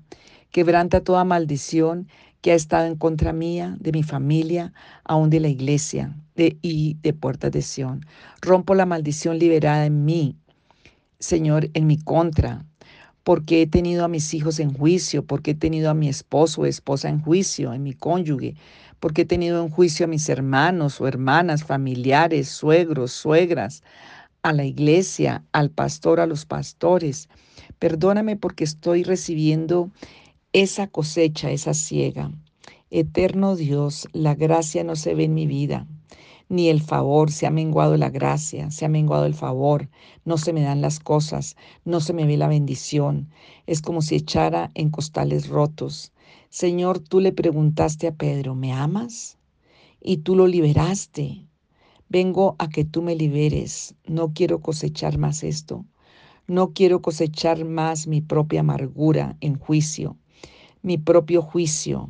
Quebranta 0.52 1.00
toda 1.00 1.24
maldición 1.24 2.10
que 2.42 2.52
ha 2.52 2.56
estado 2.56 2.88
en 2.88 2.98
contra 2.98 3.32
mía, 3.32 3.78
de 3.80 3.94
mi 3.94 4.04
familia, 4.04 4.74
aún 5.06 5.30
de 5.30 5.40
la 5.40 5.48
iglesia 5.48 6.18
y 6.36 6.98
de 7.02 7.14
Puertas 7.14 7.54
de 7.54 7.62
Sión. 7.62 8.06
Rompo 8.42 8.76
la 8.76 8.86
maldición 8.86 9.40
liberada 9.40 9.86
en 9.86 10.04
mí 10.04 10.36
Señor, 11.20 11.70
en 11.74 11.86
mi 11.86 11.98
contra, 11.98 12.66
porque 13.24 13.62
he 13.62 13.68
tenido 13.68 14.06
a 14.06 14.08
mis 14.08 14.34
hijos 14.34 14.58
en 14.60 14.74
juicio, 14.74 15.26
porque 15.26 15.52
he 15.52 15.56
tenido 15.56 15.90
a 15.90 15.94
mi 15.94 16.08
esposo 16.08 16.62
o 16.62 16.66
esposa 16.66 17.10
en 17.10 17.20
juicio, 17.20 17.74
en 17.74 17.84
mi 17.84 17.94
cónyuge, 17.94 18.56
porque 19.02 19.24
he 19.24 19.26
tenido 19.26 19.62
en 19.62 19.70
juicio 19.70 20.06
a 20.06 20.08
mis 20.08 20.30
hermanos 20.30 21.02
o 21.02 21.08
hermanas, 21.08 21.66
familiares, 21.66 22.48
suegros, 22.48 23.12
suegras, 23.12 23.84
a 24.44 24.54
la 24.54 24.64
iglesia, 24.64 25.44
al 25.52 25.72
pastor, 25.72 26.22
a 26.22 26.26
los 26.26 26.46
pastores. 26.46 27.28
Perdóname 27.80 28.38
porque 28.38 28.64
estoy 28.64 29.04
recibiendo 29.04 29.92
esa 30.54 30.88
cosecha, 30.88 31.52
esa 31.52 31.74
ciega. 31.74 32.32
Eterno 32.92 33.58
Dios, 33.58 34.08
la 34.14 34.36
gracia 34.36 34.86
no 34.86 34.96
se 34.96 35.16
ve 35.16 35.26
en 35.26 35.34
mi 35.34 35.48
vida 35.48 35.86
ni 36.50 36.68
el 36.68 36.82
favor, 36.82 37.32
se 37.32 37.48
ha 37.48 37.51
menguado 37.51 37.96
la 37.96 38.10
gracia, 38.10 38.70
se 38.72 38.86
ha 38.86 38.89
menguado 38.89 39.25
el 39.25 39.34
favor, 39.34 39.89
no 40.25 40.38
se 40.38 40.51
me 40.51 40.62
dan 40.62 40.82
las 40.82 41.00
cosas, 41.00 41.56
no 41.86 42.01
se 42.01 42.12
me 42.13 42.25
ve 42.25 42.36
la 42.36 42.48
bendición, 42.48 43.29
es 43.68 43.82
como 43.82 44.01
si 44.01 44.15
echara 44.15 44.72
en 44.74 44.89
costales 44.89 45.48
rotos. 45.48 46.12
Señor, 46.50 47.00
tú 47.00 47.22
le 47.22 47.32
preguntaste 47.32 48.08
a 48.08 48.15
Pedro, 48.15 48.56
¿me 48.56 48.74
amas? 48.74 49.38
Y 50.01 50.18
tú 50.18 50.36
lo 50.36 50.48
liberaste, 50.48 51.46
Vengo 52.12 52.56
a 52.58 52.70
que 52.70 52.86
tú 52.86 53.03
me 53.03 53.15
liberes. 53.15 53.94
No 54.03 54.34
quiero 54.34 54.62
cosechar 54.62 55.20
más 55.20 55.44
esto. 55.44 55.86
No 56.48 56.74
quiero 56.74 57.03
cosechar 57.03 57.65
más 57.65 58.08
mi 58.08 58.20
propia 58.20 58.62
amargura 58.62 59.38
en 59.41 59.60
juicio, 59.60 60.18
mi 60.82 60.98
propio 60.98 61.44
juicio, 61.44 62.10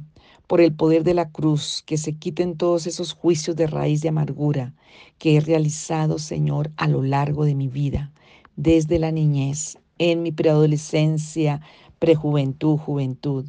por 0.49 0.61
el 0.61 0.73
poder 0.73 1.03
de 1.03 1.13
la 1.13 1.29
cruz, 1.29 1.83
que 1.85 1.95
se 1.95 2.13
quiten 2.13 2.57
todos 2.57 2.87
esos 2.87 3.13
juicios 3.13 3.55
de 3.55 3.67
raíz 3.67 4.01
de 4.01 4.09
amargura 4.09 4.73
que 5.19 5.37
he 5.37 5.41
realizado, 5.41 6.17
Señor, 6.17 6.71
a 6.75 6.87
lo 6.87 7.03
largo 7.03 7.45
de 7.45 7.53
mi 7.53 7.67
vida, 7.67 8.11
desde 8.55 8.97
la 8.97 9.11
niñez, 9.11 9.77
en 9.99 10.23
mi 10.23 10.31
preadolescencia, 10.31 11.61
prejuventud, 11.99 12.77
juventud. 12.79 13.45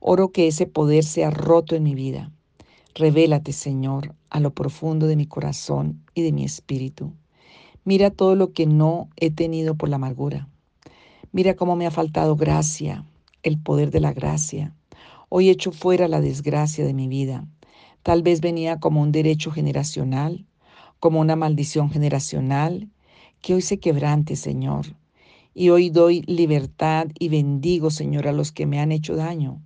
Oro 0.00 0.32
que 0.32 0.46
ese 0.46 0.66
poder 0.66 1.04
sea 1.04 1.30
roto 1.30 1.76
en 1.76 1.82
mi 1.82 1.94
vida. 1.94 2.30
Revélate, 2.94 3.54
Señor, 3.54 4.14
a 4.28 4.38
lo 4.38 4.52
profundo 4.52 5.06
de 5.06 5.16
mi 5.16 5.24
corazón 5.24 6.02
y 6.12 6.20
de 6.20 6.32
mi 6.32 6.44
espíritu. 6.44 7.14
Mira 7.86 8.10
todo 8.10 8.36
lo 8.36 8.52
que 8.52 8.66
no 8.66 9.08
he 9.16 9.30
tenido 9.30 9.76
por 9.76 9.88
la 9.88 9.96
amargura. 9.96 10.46
Mira 11.32 11.56
cómo 11.56 11.74
me 11.74 11.86
ha 11.86 11.90
faltado 11.90 12.36
gracia, 12.36 13.06
el 13.42 13.58
poder 13.58 13.90
de 13.90 14.00
la 14.00 14.12
gracia. 14.12 14.74
Hoy 15.36 15.50
echo 15.50 15.72
fuera 15.72 16.06
la 16.06 16.20
desgracia 16.20 16.86
de 16.86 16.94
mi 16.94 17.08
vida. 17.08 17.44
Tal 18.04 18.22
vez 18.22 18.40
venía 18.40 18.78
como 18.78 19.02
un 19.02 19.10
derecho 19.10 19.50
generacional, 19.50 20.46
como 21.00 21.18
una 21.18 21.34
maldición 21.34 21.90
generacional, 21.90 22.88
que 23.42 23.54
hoy 23.54 23.60
se 23.60 23.80
quebrante, 23.80 24.36
Señor. 24.36 24.94
Y 25.52 25.70
hoy 25.70 25.90
doy 25.90 26.22
libertad 26.28 27.08
y 27.18 27.30
bendigo, 27.30 27.90
Señor, 27.90 28.28
a 28.28 28.32
los 28.32 28.52
que 28.52 28.64
me 28.64 28.78
han 28.78 28.92
hecho 28.92 29.16
daño. 29.16 29.60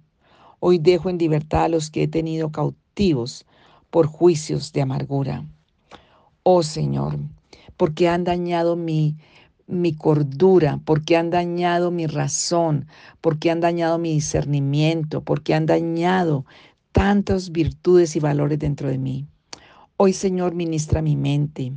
Hoy 0.58 0.78
dejo 0.78 1.10
en 1.10 1.18
libertad 1.18 1.64
a 1.64 1.68
los 1.68 1.90
que 1.90 2.04
he 2.04 2.08
tenido 2.08 2.50
cautivos 2.50 3.44
por 3.90 4.06
juicios 4.06 4.72
de 4.72 4.80
amargura. 4.80 5.44
Oh 6.44 6.62
Señor, 6.62 7.18
porque 7.76 8.08
han 8.08 8.24
dañado 8.24 8.74
mi 8.74 9.16
mi 9.68 9.94
cordura, 9.94 10.80
porque 10.84 11.16
han 11.16 11.30
dañado 11.30 11.90
mi 11.90 12.06
razón, 12.06 12.86
porque 13.20 13.50
han 13.50 13.60
dañado 13.60 13.98
mi 13.98 14.12
discernimiento, 14.12 15.20
porque 15.20 15.54
han 15.54 15.66
dañado 15.66 16.46
tantas 16.92 17.52
virtudes 17.52 18.16
y 18.16 18.20
valores 18.20 18.58
dentro 18.58 18.88
de 18.88 18.98
mí. 18.98 19.26
Hoy, 19.98 20.12
Señor, 20.12 20.54
ministra 20.54 21.02
mi 21.02 21.16
mente. 21.16 21.72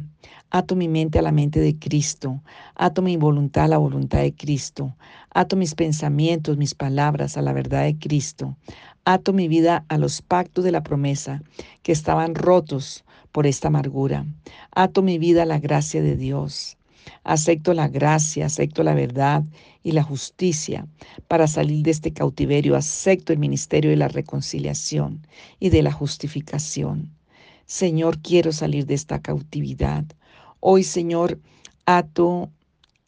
Ato 0.51 0.75
mi 0.75 0.87
mente 0.87 1.19
a 1.19 1.21
la 1.21 1.31
mente 1.31 1.59
de 1.59 1.77
Cristo. 1.77 2.41
Ato 2.75 3.01
mi 3.01 3.17
voluntad 3.17 3.65
a 3.65 3.67
la 3.67 3.77
voluntad 3.77 4.19
de 4.19 4.33
Cristo. 4.33 4.95
Ato 5.33 5.55
mis 5.55 5.75
pensamientos, 5.75 6.57
mis 6.57 6.75
palabras 6.75 7.37
a 7.37 7.41
la 7.41 7.53
verdad 7.53 7.83
de 7.83 7.97
Cristo. 7.97 8.57
Ato 9.05 9.33
mi 9.33 9.47
vida 9.47 9.85
a 9.87 9.97
los 9.97 10.21
pactos 10.21 10.63
de 10.63 10.71
la 10.71 10.83
promesa 10.83 11.41
que 11.83 11.91
estaban 11.91 12.35
rotos 12.35 13.03
por 13.31 13.47
esta 13.47 13.69
amargura. 13.69 14.25
Ato 14.71 15.01
mi 15.01 15.17
vida 15.17 15.43
a 15.43 15.45
la 15.45 15.59
gracia 15.59 16.01
de 16.01 16.15
Dios. 16.15 16.77
Acepto 17.23 17.73
la 17.73 17.87
gracia, 17.87 18.45
acepto 18.45 18.83
la 18.83 18.93
verdad 18.93 19.43
y 19.83 19.91
la 19.91 20.03
justicia 20.03 20.87
para 21.27 21.47
salir 21.47 21.83
de 21.83 21.91
este 21.91 22.13
cautiverio. 22.13 22.75
Acepto 22.75 23.33
el 23.33 23.39
ministerio 23.39 23.91
de 23.91 23.97
la 23.97 24.07
reconciliación 24.07 25.25
y 25.59 25.69
de 25.69 25.83
la 25.83 25.91
justificación. 25.91 27.11
Señor, 27.65 28.19
quiero 28.19 28.51
salir 28.51 28.85
de 28.85 28.95
esta 28.95 29.21
cautividad. 29.21 30.03
Hoy, 30.59 30.83
Señor, 30.83 31.39
ato 31.85 32.49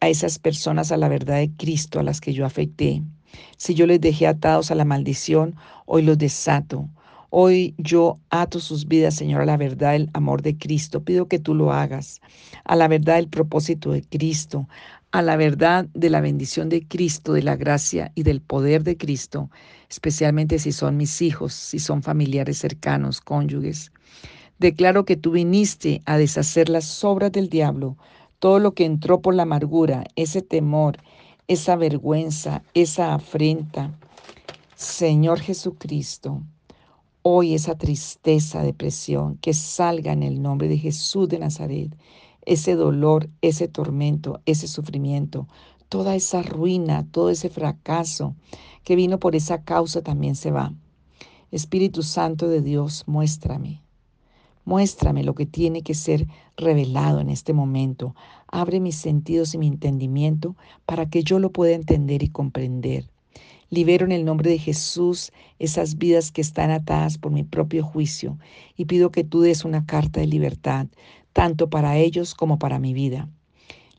a 0.00 0.08
esas 0.08 0.38
personas 0.38 0.92
a 0.92 0.96
la 0.96 1.08
verdad 1.08 1.36
de 1.36 1.50
Cristo 1.50 2.00
a 2.00 2.02
las 2.02 2.20
que 2.20 2.32
yo 2.32 2.46
afecté. 2.46 3.02
Si 3.56 3.74
yo 3.74 3.86
les 3.86 4.00
dejé 4.00 4.26
atados 4.26 4.70
a 4.70 4.74
la 4.74 4.84
maldición, 4.84 5.56
hoy 5.86 6.02
los 6.02 6.18
desato. 6.18 6.88
Hoy 7.36 7.74
yo 7.78 8.20
ato 8.30 8.60
sus 8.60 8.86
vidas, 8.86 9.16
Señor, 9.16 9.40
a 9.40 9.44
la 9.44 9.56
verdad, 9.56 9.96
el 9.96 10.08
amor 10.12 10.40
de 10.40 10.56
Cristo. 10.56 11.02
Pido 11.02 11.26
que 11.26 11.40
tú 11.40 11.52
lo 11.52 11.72
hagas, 11.72 12.20
a 12.62 12.76
la 12.76 12.86
verdad, 12.86 13.18
el 13.18 13.26
propósito 13.26 13.90
de 13.90 14.02
Cristo, 14.02 14.68
a 15.10 15.20
la 15.20 15.34
verdad 15.34 15.88
de 15.94 16.10
la 16.10 16.20
bendición 16.20 16.68
de 16.68 16.86
Cristo, 16.86 17.32
de 17.32 17.42
la 17.42 17.56
gracia 17.56 18.12
y 18.14 18.22
del 18.22 18.40
poder 18.40 18.84
de 18.84 18.96
Cristo, 18.96 19.50
especialmente 19.90 20.60
si 20.60 20.70
son 20.70 20.96
mis 20.96 21.20
hijos, 21.22 21.54
si 21.54 21.80
son 21.80 22.04
familiares 22.04 22.58
cercanos, 22.58 23.20
cónyuges. 23.20 23.90
Declaro 24.60 25.04
que 25.04 25.16
tú 25.16 25.32
viniste 25.32 26.02
a 26.04 26.18
deshacer 26.18 26.68
las 26.68 27.02
obras 27.02 27.32
del 27.32 27.48
diablo, 27.48 27.96
todo 28.38 28.60
lo 28.60 28.74
que 28.74 28.84
entró 28.84 29.22
por 29.22 29.34
la 29.34 29.42
amargura, 29.42 30.04
ese 30.14 30.40
temor, 30.40 30.98
esa 31.48 31.74
vergüenza, 31.74 32.62
esa 32.74 33.12
afrenta. 33.12 33.90
Señor 34.76 35.40
Jesucristo, 35.40 36.40
hoy 37.26 37.54
esa 37.54 37.74
tristeza, 37.74 38.62
depresión, 38.62 39.38
que 39.38 39.54
salga 39.54 40.12
en 40.12 40.22
el 40.22 40.42
nombre 40.42 40.68
de 40.68 40.76
Jesús 40.76 41.26
de 41.26 41.38
Nazaret, 41.38 41.96
ese 42.44 42.74
dolor, 42.74 43.30
ese 43.40 43.66
tormento, 43.66 44.42
ese 44.44 44.68
sufrimiento, 44.68 45.48
toda 45.88 46.16
esa 46.16 46.42
ruina, 46.42 47.06
todo 47.10 47.30
ese 47.30 47.48
fracaso 47.48 48.36
que 48.84 48.94
vino 48.94 49.18
por 49.18 49.34
esa 49.36 49.62
causa 49.64 50.02
también 50.02 50.36
se 50.36 50.50
va. 50.50 50.74
Espíritu 51.50 52.02
Santo 52.02 52.46
de 52.46 52.60
Dios, 52.60 53.04
muéstrame. 53.06 53.80
Muéstrame 54.66 55.24
lo 55.24 55.34
que 55.34 55.46
tiene 55.46 55.80
que 55.80 55.94
ser 55.94 56.28
revelado 56.58 57.20
en 57.20 57.30
este 57.30 57.54
momento. 57.54 58.14
Abre 58.48 58.80
mis 58.80 58.96
sentidos 58.96 59.54
y 59.54 59.58
mi 59.58 59.68
entendimiento 59.68 60.56
para 60.84 61.08
que 61.08 61.22
yo 61.22 61.38
lo 61.38 61.52
pueda 61.52 61.74
entender 61.74 62.22
y 62.22 62.28
comprender. 62.28 63.13
Libero 63.70 64.04
en 64.04 64.12
el 64.12 64.24
nombre 64.24 64.50
de 64.50 64.58
Jesús 64.58 65.32
esas 65.58 65.98
vidas 65.98 66.30
que 66.30 66.40
están 66.40 66.70
atadas 66.70 67.18
por 67.18 67.32
mi 67.32 67.44
propio 67.44 67.84
juicio 67.84 68.38
y 68.76 68.84
pido 68.84 69.10
que 69.10 69.24
tú 69.24 69.40
des 69.40 69.64
una 69.64 69.86
carta 69.86 70.20
de 70.20 70.26
libertad, 70.26 70.86
tanto 71.32 71.70
para 71.70 71.96
ellos 71.96 72.34
como 72.34 72.58
para 72.58 72.78
mi 72.78 72.92
vida. 72.92 73.28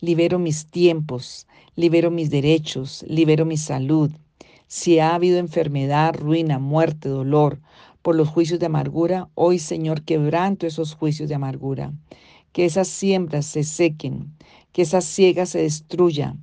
Libero 0.01 0.39
mis 0.39 0.67
tiempos, 0.67 1.47
libero 1.75 2.11
mis 2.11 2.29
derechos, 2.29 3.03
libero 3.07 3.45
mi 3.45 3.57
salud. 3.57 4.11
Si 4.67 4.99
ha 4.99 5.15
habido 5.15 5.39
enfermedad, 5.39 6.15
ruina, 6.15 6.59
muerte, 6.59 7.09
dolor 7.09 7.59
por 8.01 8.15
los 8.15 8.29
juicios 8.29 8.59
de 8.59 8.67
amargura, 8.67 9.29
hoy 9.33 9.57
Señor 9.57 10.03
quebranto 10.03 10.67
esos 10.67 10.93
juicios 10.93 11.27
de 11.27 11.35
amargura. 11.35 11.91
Que 12.51 12.65
esas 12.65 12.87
siembras 12.87 13.45
se 13.45 13.63
sequen, 13.63 14.31
que 14.71 14.83
esa 14.83 15.01
ciega 15.01 15.45
se 15.45 15.63
destruya, 15.63 16.35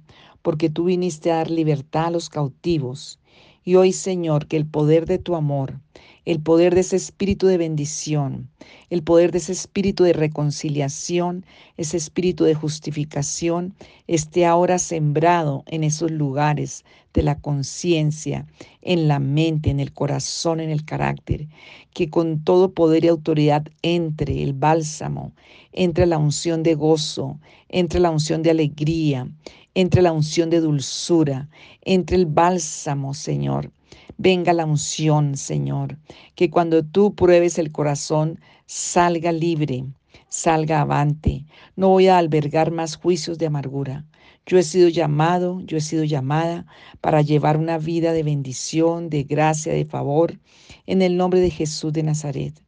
porque 0.42 0.70
tú 0.70 0.84
viniste 0.84 1.30
a 1.32 1.36
dar 1.36 1.50
libertad 1.50 2.06
a 2.06 2.10
los 2.10 2.28
cautivos. 2.28 3.18
Y 3.64 3.76
hoy, 3.76 3.92
Señor, 3.92 4.48
que 4.48 4.56
el 4.56 4.66
poder 4.66 5.06
de 5.06 5.18
tu 5.18 5.36
amor, 5.36 5.78
el 6.24 6.40
poder 6.40 6.74
de 6.74 6.80
ese 6.80 6.96
espíritu 6.96 7.46
de 7.46 7.58
bendición, 7.58 8.48
el 8.90 9.02
poder 9.02 9.32
de 9.32 9.38
ese 9.38 9.52
espíritu 9.52 10.04
de 10.04 10.12
reconciliación, 10.12 11.44
ese 11.76 11.96
espíritu 11.96 12.44
de 12.44 12.54
justificación, 12.54 13.74
esté 14.06 14.46
ahora 14.46 14.78
sembrado 14.78 15.64
en 15.66 15.84
esos 15.84 16.10
lugares 16.10 16.84
de 17.14 17.22
la 17.22 17.38
conciencia, 17.40 18.46
en 18.82 19.08
la 19.08 19.18
mente, 19.18 19.70
en 19.70 19.80
el 19.80 19.92
corazón, 19.92 20.60
en 20.60 20.70
el 20.70 20.84
carácter, 20.84 21.48
que 21.92 22.08
con 22.08 22.42
todo 22.42 22.72
poder 22.72 23.04
y 23.04 23.08
autoridad 23.08 23.66
entre 23.82 24.42
el 24.42 24.54
bálsamo, 24.54 25.32
entre 25.72 26.06
la 26.06 26.18
unción 26.18 26.62
de 26.62 26.74
gozo, 26.74 27.38
entre 27.68 28.00
la 28.00 28.10
unción 28.10 28.42
de 28.42 28.50
alegría, 28.50 29.28
entre 29.74 30.02
la 30.02 30.12
unción 30.12 30.50
de 30.50 30.60
dulzura, 30.60 31.48
entre 31.82 32.16
el 32.16 32.26
bálsamo, 32.26 33.14
Señor. 33.14 33.70
Venga 34.18 34.52
la 34.52 34.66
unción, 34.66 35.36
Señor, 35.36 35.98
que 36.34 36.50
cuando 36.50 36.84
tú 36.84 37.14
pruebes 37.14 37.58
el 37.58 37.72
corazón, 37.72 38.38
salga 38.66 39.32
libre, 39.32 39.84
salga 40.28 40.82
avante. 40.82 41.44
No 41.76 41.88
voy 41.88 42.08
a 42.08 42.18
albergar 42.18 42.70
más 42.70 42.96
juicios 42.96 43.38
de 43.38 43.46
amargura. 43.46 44.04
Yo 44.44 44.58
he 44.58 44.62
sido 44.62 44.88
llamado, 44.88 45.60
yo 45.62 45.76
he 45.76 45.80
sido 45.80 46.04
llamada 46.04 46.66
para 47.00 47.22
llevar 47.22 47.56
una 47.56 47.78
vida 47.78 48.12
de 48.12 48.22
bendición, 48.22 49.08
de 49.08 49.22
gracia, 49.22 49.72
de 49.72 49.84
favor, 49.84 50.38
en 50.86 51.00
el 51.00 51.16
nombre 51.16 51.40
de 51.40 51.50
Jesús 51.50 51.92
de 51.92 52.02
Nazaret. 52.02 52.60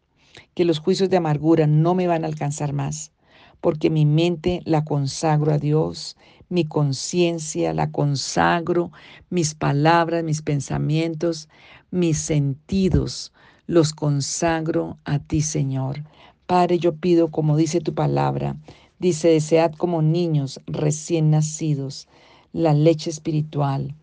Que 0.54 0.64
los 0.64 0.78
juicios 0.78 1.10
de 1.10 1.16
amargura 1.16 1.66
no 1.66 1.94
me 1.94 2.06
van 2.06 2.24
a 2.24 2.28
alcanzar 2.28 2.72
más, 2.72 3.12
porque 3.60 3.90
mi 3.90 4.06
mente 4.06 4.60
la 4.64 4.84
consagro 4.84 5.52
a 5.52 5.58
Dios, 5.58 6.16
mi 6.48 6.64
conciencia, 6.64 7.72
la 7.74 7.90
consagro, 7.90 8.90
mis 9.30 9.54
palabras, 9.54 10.24
mis 10.24 10.42
pensamientos, 10.42 11.48
mis 11.90 12.18
sentidos, 12.18 13.32
los 13.66 13.92
consagro 13.92 14.98
a 15.04 15.18
ti, 15.18 15.40
Señor. 15.40 16.04
Padre, 16.46 16.78
yo 16.78 16.94
pido, 16.94 17.30
como 17.30 17.56
dice 17.56 17.80
tu 17.80 17.94
palabra, 17.94 18.56
dice, 18.98 19.28
desead 19.28 19.72
como 19.72 20.02
niños 20.02 20.60
recién 20.66 21.30
nacidos 21.30 22.08
la 22.52 22.72
leche 22.72 23.10
espiritual 23.10 23.94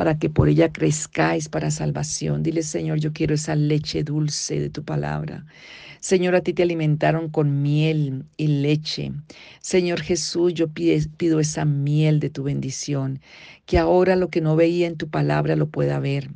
para 0.00 0.18
que 0.18 0.30
por 0.30 0.48
ella 0.48 0.72
crezcáis 0.72 1.50
para 1.50 1.70
salvación. 1.70 2.42
Dile, 2.42 2.62
Señor, 2.62 3.00
yo 3.00 3.12
quiero 3.12 3.34
esa 3.34 3.54
leche 3.54 4.02
dulce 4.02 4.58
de 4.58 4.70
tu 4.70 4.82
palabra. 4.82 5.44
Señor, 6.00 6.34
a 6.34 6.40
ti 6.40 6.54
te 6.54 6.62
alimentaron 6.62 7.28
con 7.28 7.60
miel 7.60 8.24
y 8.38 8.46
leche. 8.46 9.12
Señor 9.60 10.00
Jesús, 10.00 10.54
yo 10.54 10.68
pido 10.68 11.38
esa 11.38 11.66
miel 11.66 12.18
de 12.18 12.30
tu 12.30 12.44
bendición, 12.44 13.20
que 13.66 13.76
ahora 13.76 14.16
lo 14.16 14.28
que 14.30 14.40
no 14.40 14.56
veía 14.56 14.86
en 14.86 14.96
tu 14.96 15.10
palabra 15.10 15.54
lo 15.54 15.68
pueda 15.68 15.98
ver. 15.98 16.30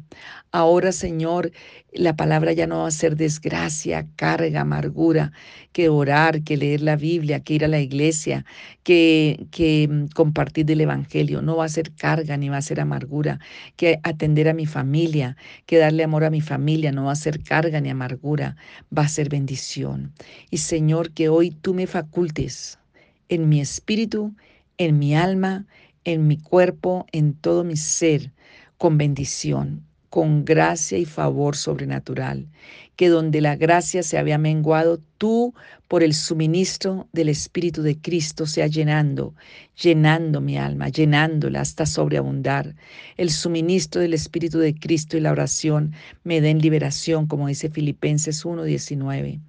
Ahora, 0.57 0.93
Señor, 0.93 1.51
la 1.93 2.15
palabra 2.15 2.53
ya 2.53 2.69
no 2.69 2.83
va 2.83 2.87
a 2.87 2.91
ser 2.93 3.17
desgracia, 3.17 4.07
carga, 4.15 4.61
amargura, 4.61 5.33
que 5.73 5.89
orar, 5.89 6.45
que 6.45 6.57
leer 6.57 6.81
la 6.81 6.95
Biblia, 6.95 7.41
que 7.41 7.55
ir 7.55 7.65
a 7.65 7.69
la 7.69 7.81
iglesia, 7.81 8.45
que, 8.85 9.49
que 9.51 9.89
mm, 9.91 10.07
compartir 10.15 10.65
del 10.67 10.83
Evangelio. 10.83 11.43
No 11.43 11.57
va 11.57 11.65
a 11.65 11.69
ser 11.69 11.91
carga 11.97 12.37
ni 12.37 12.51
va 12.51 12.59
a 12.59 12.63
ser 12.63 12.79
amargura, 12.81 13.41
que 13.75 13.99
atender 14.05 14.49
a 14.49 14.55
mi 14.55 14.65
familia, 14.67 15.37
que 15.67 15.79
darle 15.79 16.05
amor 16.05 16.23
a 16.23 16.31
mi 16.31 16.41
familia, 16.41 16.93
no 16.93 17.07
va 17.07 17.13
a 17.13 17.17
ser 17.17 17.43
carga 17.43 17.81
ni 17.81 17.91
amargura, 17.91 18.57
va 18.97 19.03
a 19.03 19.09
ser 19.09 19.29
bendición. 19.29 20.13
Y 20.51 20.59
Señor, 20.59 21.11
que 21.11 21.29
hoy 21.29 21.51
tú 21.51 21.75
me 21.75 21.89
facultes 21.89 22.79
en 23.29 23.49
mi 23.49 23.61
espíritu, 23.61 24.33
en 24.79 25.01
mi 25.01 25.17
alma, 25.17 25.67
en 26.05 26.29
mi 26.29 26.39
cuerpo, 26.39 27.07
en 27.11 27.35
todo 27.35 27.65
mi 27.65 27.77
ser, 27.77 28.31
con 28.79 28.99
bendición, 28.99 29.85
con 30.15 30.45
gracia 30.45 30.97
y 30.97 31.07
favor 31.07 31.57
sobrenatural, 31.57 32.47
que 32.95 33.09
donde 33.09 33.41
la 33.41 33.57
gracia 33.57 34.05
se 34.05 34.17
había 34.17 34.39
menguado, 34.39 35.01
tú, 35.19 35.55
por 35.89 36.05
el 36.05 36.15
suministro 36.15 37.09
del 37.13 37.31
Espíritu 37.31 37.83
de 37.83 37.99
Cristo, 37.99 38.47
sea 38.47 38.69
llenando, 38.69 39.35
llenando 39.83 40.41
mi 40.41 40.57
alma, 40.57 40.89
llenándola 40.89 41.63
hasta 41.63 41.85
sobreabundar. 41.85 42.77
El 43.17 43.31
suministro 43.31 44.01
del 44.01 44.15
Espíritu 44.15 44.61
de 44.61 44.77
Cristo 44.77 45.17
y 45.17 45.21
la 45.21 45.33
oración 45.33 45.95
me 46.23 46.41
den 46.41 46.61
liberación, 46.61 47.27
como 47.27 47.49
dice 47.49 47.69
Filipenses 47.69 48.45
1.19. 48.45 49.41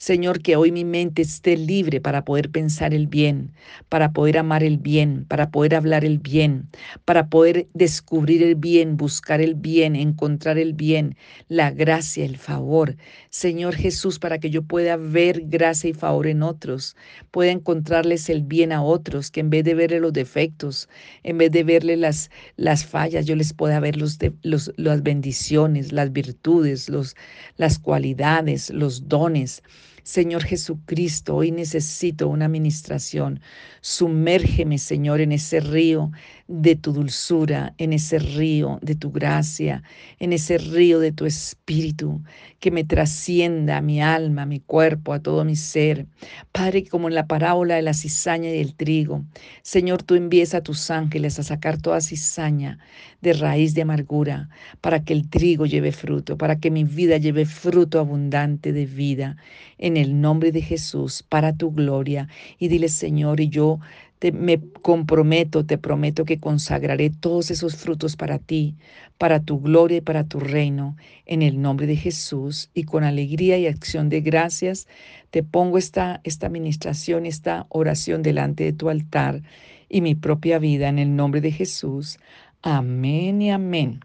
Señor, 0.00 0.42
que 0.42 0.54
hoy 0.54 0.70
mi 0.70 0.84
mente 0.84 1.22
esté 1.22 1.56
libre 1.56 2.00
para 2.00 2.24
poder 2.24 2.50
pensar 2.50 2.94
el 2.94 3.08
bien, 3.08 3.50
para 3.88 4.12
poder 4.12 4.38
amar 4.38 4.62
el 4.62 4.78
bien, 4.78 5.24
para 5.26 5.50
poder 5.50 5.74
hablar 5.74 6.04
el 6.04 6.20
bien, 6.20 6.68
para 7.04 7.26
poder 7.28 7.66
descubrir 7.74 8.44
el 8.44 8.54
bien, 8.54 8.96
buscar 8.96 9.40
el 9.40 9.56
bien, 9.56 9.96
encontrar 9.96 10.56
el 10.56 10.72
bien, 10.72 11.16
la 11.48 11.72
gracia, 11.72 12.24
el 12.24 12.36
favor. 12.36 12.94
Señor 13.30 13.74
Jesús, 13.74 14.20
para 14.20 14.38
que 14.38 14.50
yo 14.50 14.62
pueda 14.62 14.96
ver 14.96 15.42
gracia 15.46 15.90
y 15.90 15.94
favor 15.94 16.28
en 16.28 16.44
otros, 16.44 16.96
pueda 17.32 17.50
encontrarles 17.50 18.30
el 18.30 18.42
bien 18.42 18.70
a 18.70 18.84
otros, 18.84 19.32
que 19.32 19.40
en 19.40 19.50
vez 19.50 19.64
de 19.64 19.74
verle 19.74 19.98
los 19.98 20.12
defectos, 20.12 20.88
en 21.24 21.38
vez 21.38 21.50
de 21.50 21.64
verle 21.64 21.96
las, 21.96 22.30
las 22.56 22.86
fallas, 22.86 23.26
yo 23.26 23.34
les 23.34 23.52
pueda 23.52 23.80
ver 23.80 23.96
los, 23.96 24.16
los, 24.42 24.72
las 24.76 25.02
bendiciones, 25.02 25.90
las 25.90 26.12
virtudes, 26.12 26.88
los, 26.88 27.16
las 27.56 27.80
cualidades, 27.80 28.70
los 28.70 29.08
dones. 29.08 29.60
Señor 30.08 30.42
Jesucristo, 30.42 31.36
hoy 31.36 31.52
necesito 31.52 32.28
una 32.28 32.46
administración. 32.46 33.40
Sumérgeme, 33.82 34.78
Señor, 34.78 35.20
en 35.20 35.32
ese 35.32 35.60
río 35.60 36.12
de 36.48 36.76
tu 36.76 36.94
dulzura, 36.94 37.74
en 37.76 37.92
ese 37.92 38.18
río 38.18 38.78
de 38.80 38.94
tu 38.94 39.12
gracia, 39.12 39.82
en 40.18 40.32
ese 40.32 40.56
río 40.56 40.98
de 40.98 41.12
tu 41.12 41.26
espíritu, 41.26 42.22
que 42.58 42.70
me 42.70 42.84
trascienda 42.84 43.76
a 43.76 43.82
mi 43.82 44.00
alma, 44.00 44.42
a 44.42 44.46
mi 44.46 44.58
cuerpo, 44.58 45.12
a 45.12 45.20
todo 45.20 45.44
mi 45.44 45.56
ser. 45.56 46.06
Padre, 46.50 46.86
como 46.86 47.08
en 47.08 47.14
la 47.14 47.26
parábola 47.26 47.76
de 47.76 47.82
la 47.82 47.92
cizaña 47.92 48.50
y 48.50 48.60
el 48.60 48.74
trigo, 48.74 49.24
Señor, 49.62 50.02
tú 50.02 50.14
envíes 50.14 50.54
a 50.54 50.62
tus 50.62 50.90
ángeles 50.90 51.38
a 51.38 51.42
sacar 51.42 51.80
toda 51.80 52.00
cizaña 52.00 52.78
de 53.20 53.34
raíz 53.34 53.74
de 53.74 53.82
amargura, 53.82 54.48
para 54.80 55.04
que 55.04 55.12
el 55.12 55.28
trigo 55.28 55.66
lleve 55.66 55.92
fruto, 55.92 56.38
para 56.38 56.58
que 56.58 56.70
mi 56.70 56.84
vida 56.84 57.18
lleve 57.18 57.44
fruto 57.44 58.00
abundante 58.00 58.72
de 58.72 58.86
vida, 58.86 59.36
en 59.76 59.98
el 59.98 60.20
nombre 60.20 60.50
de 60.50 60.62
Jesús, 60.62 61.22
para 61.28 61.52
tu 61.52 61.72
gloria. 61.72 62.28
Y 62.58 62.68
dile, 62.68 62.88
Señor, 62.88 63.40
y 63.40 63.48
yo 63.48 63.80
te, 64.18 64.32
me 64.32 64.60
comprometo, 64.82 65.64
te 65.64 65.78
prometo 65.78 66.24
que 66.24 66.38
consagraré 66.38 67.10
todos 67.10 67.50
esos 67.50 67.76
frutos 67.76 68.16
para 68.16 68.38
ti, 68.38 68.74
para 69.16 69.40
tu 69.40 69.60
gloria 69.60 69.98
y 69.98 70.00
para 70.00 70.24
tu 70.24 70.40
reino, 70.40 70.96
en 71.26 71.42
el 71.42 71.60
nombre 71.60 71.86
de 71.86 71.96
Jesús. 71.96 72.70
Y 72.74 72.84
con 72.84 73.04
alegría 73.04 73.58
y 73.58 73.66
acción 73.66 74.08
de 74.08 74.20
gracias, 74.20 74.88
te 75.30 75.42
pongo 75.42 75.78
esta, 75.78 76.20
esta 76.24 76.46
administración, 76.46 77.26
esta 77.26 77.66
oración 77.68 78.22
delante 78.22 78.64
de 78.64 78.72
tu 78.72 78.88
altar 78.88 79.42
y 79.88 80.00
mi 80.00 80.14
propia 80.14 80.58
vida 80.58 80.88
en 80.88 80.98
el 80.98 81.14
nombre 81.14 81.40
de 81.40 81.52
Jesús. 81.52 82.18
Amén 82.62 83.42
y 83.42 83.50
amén. 83.50 84.00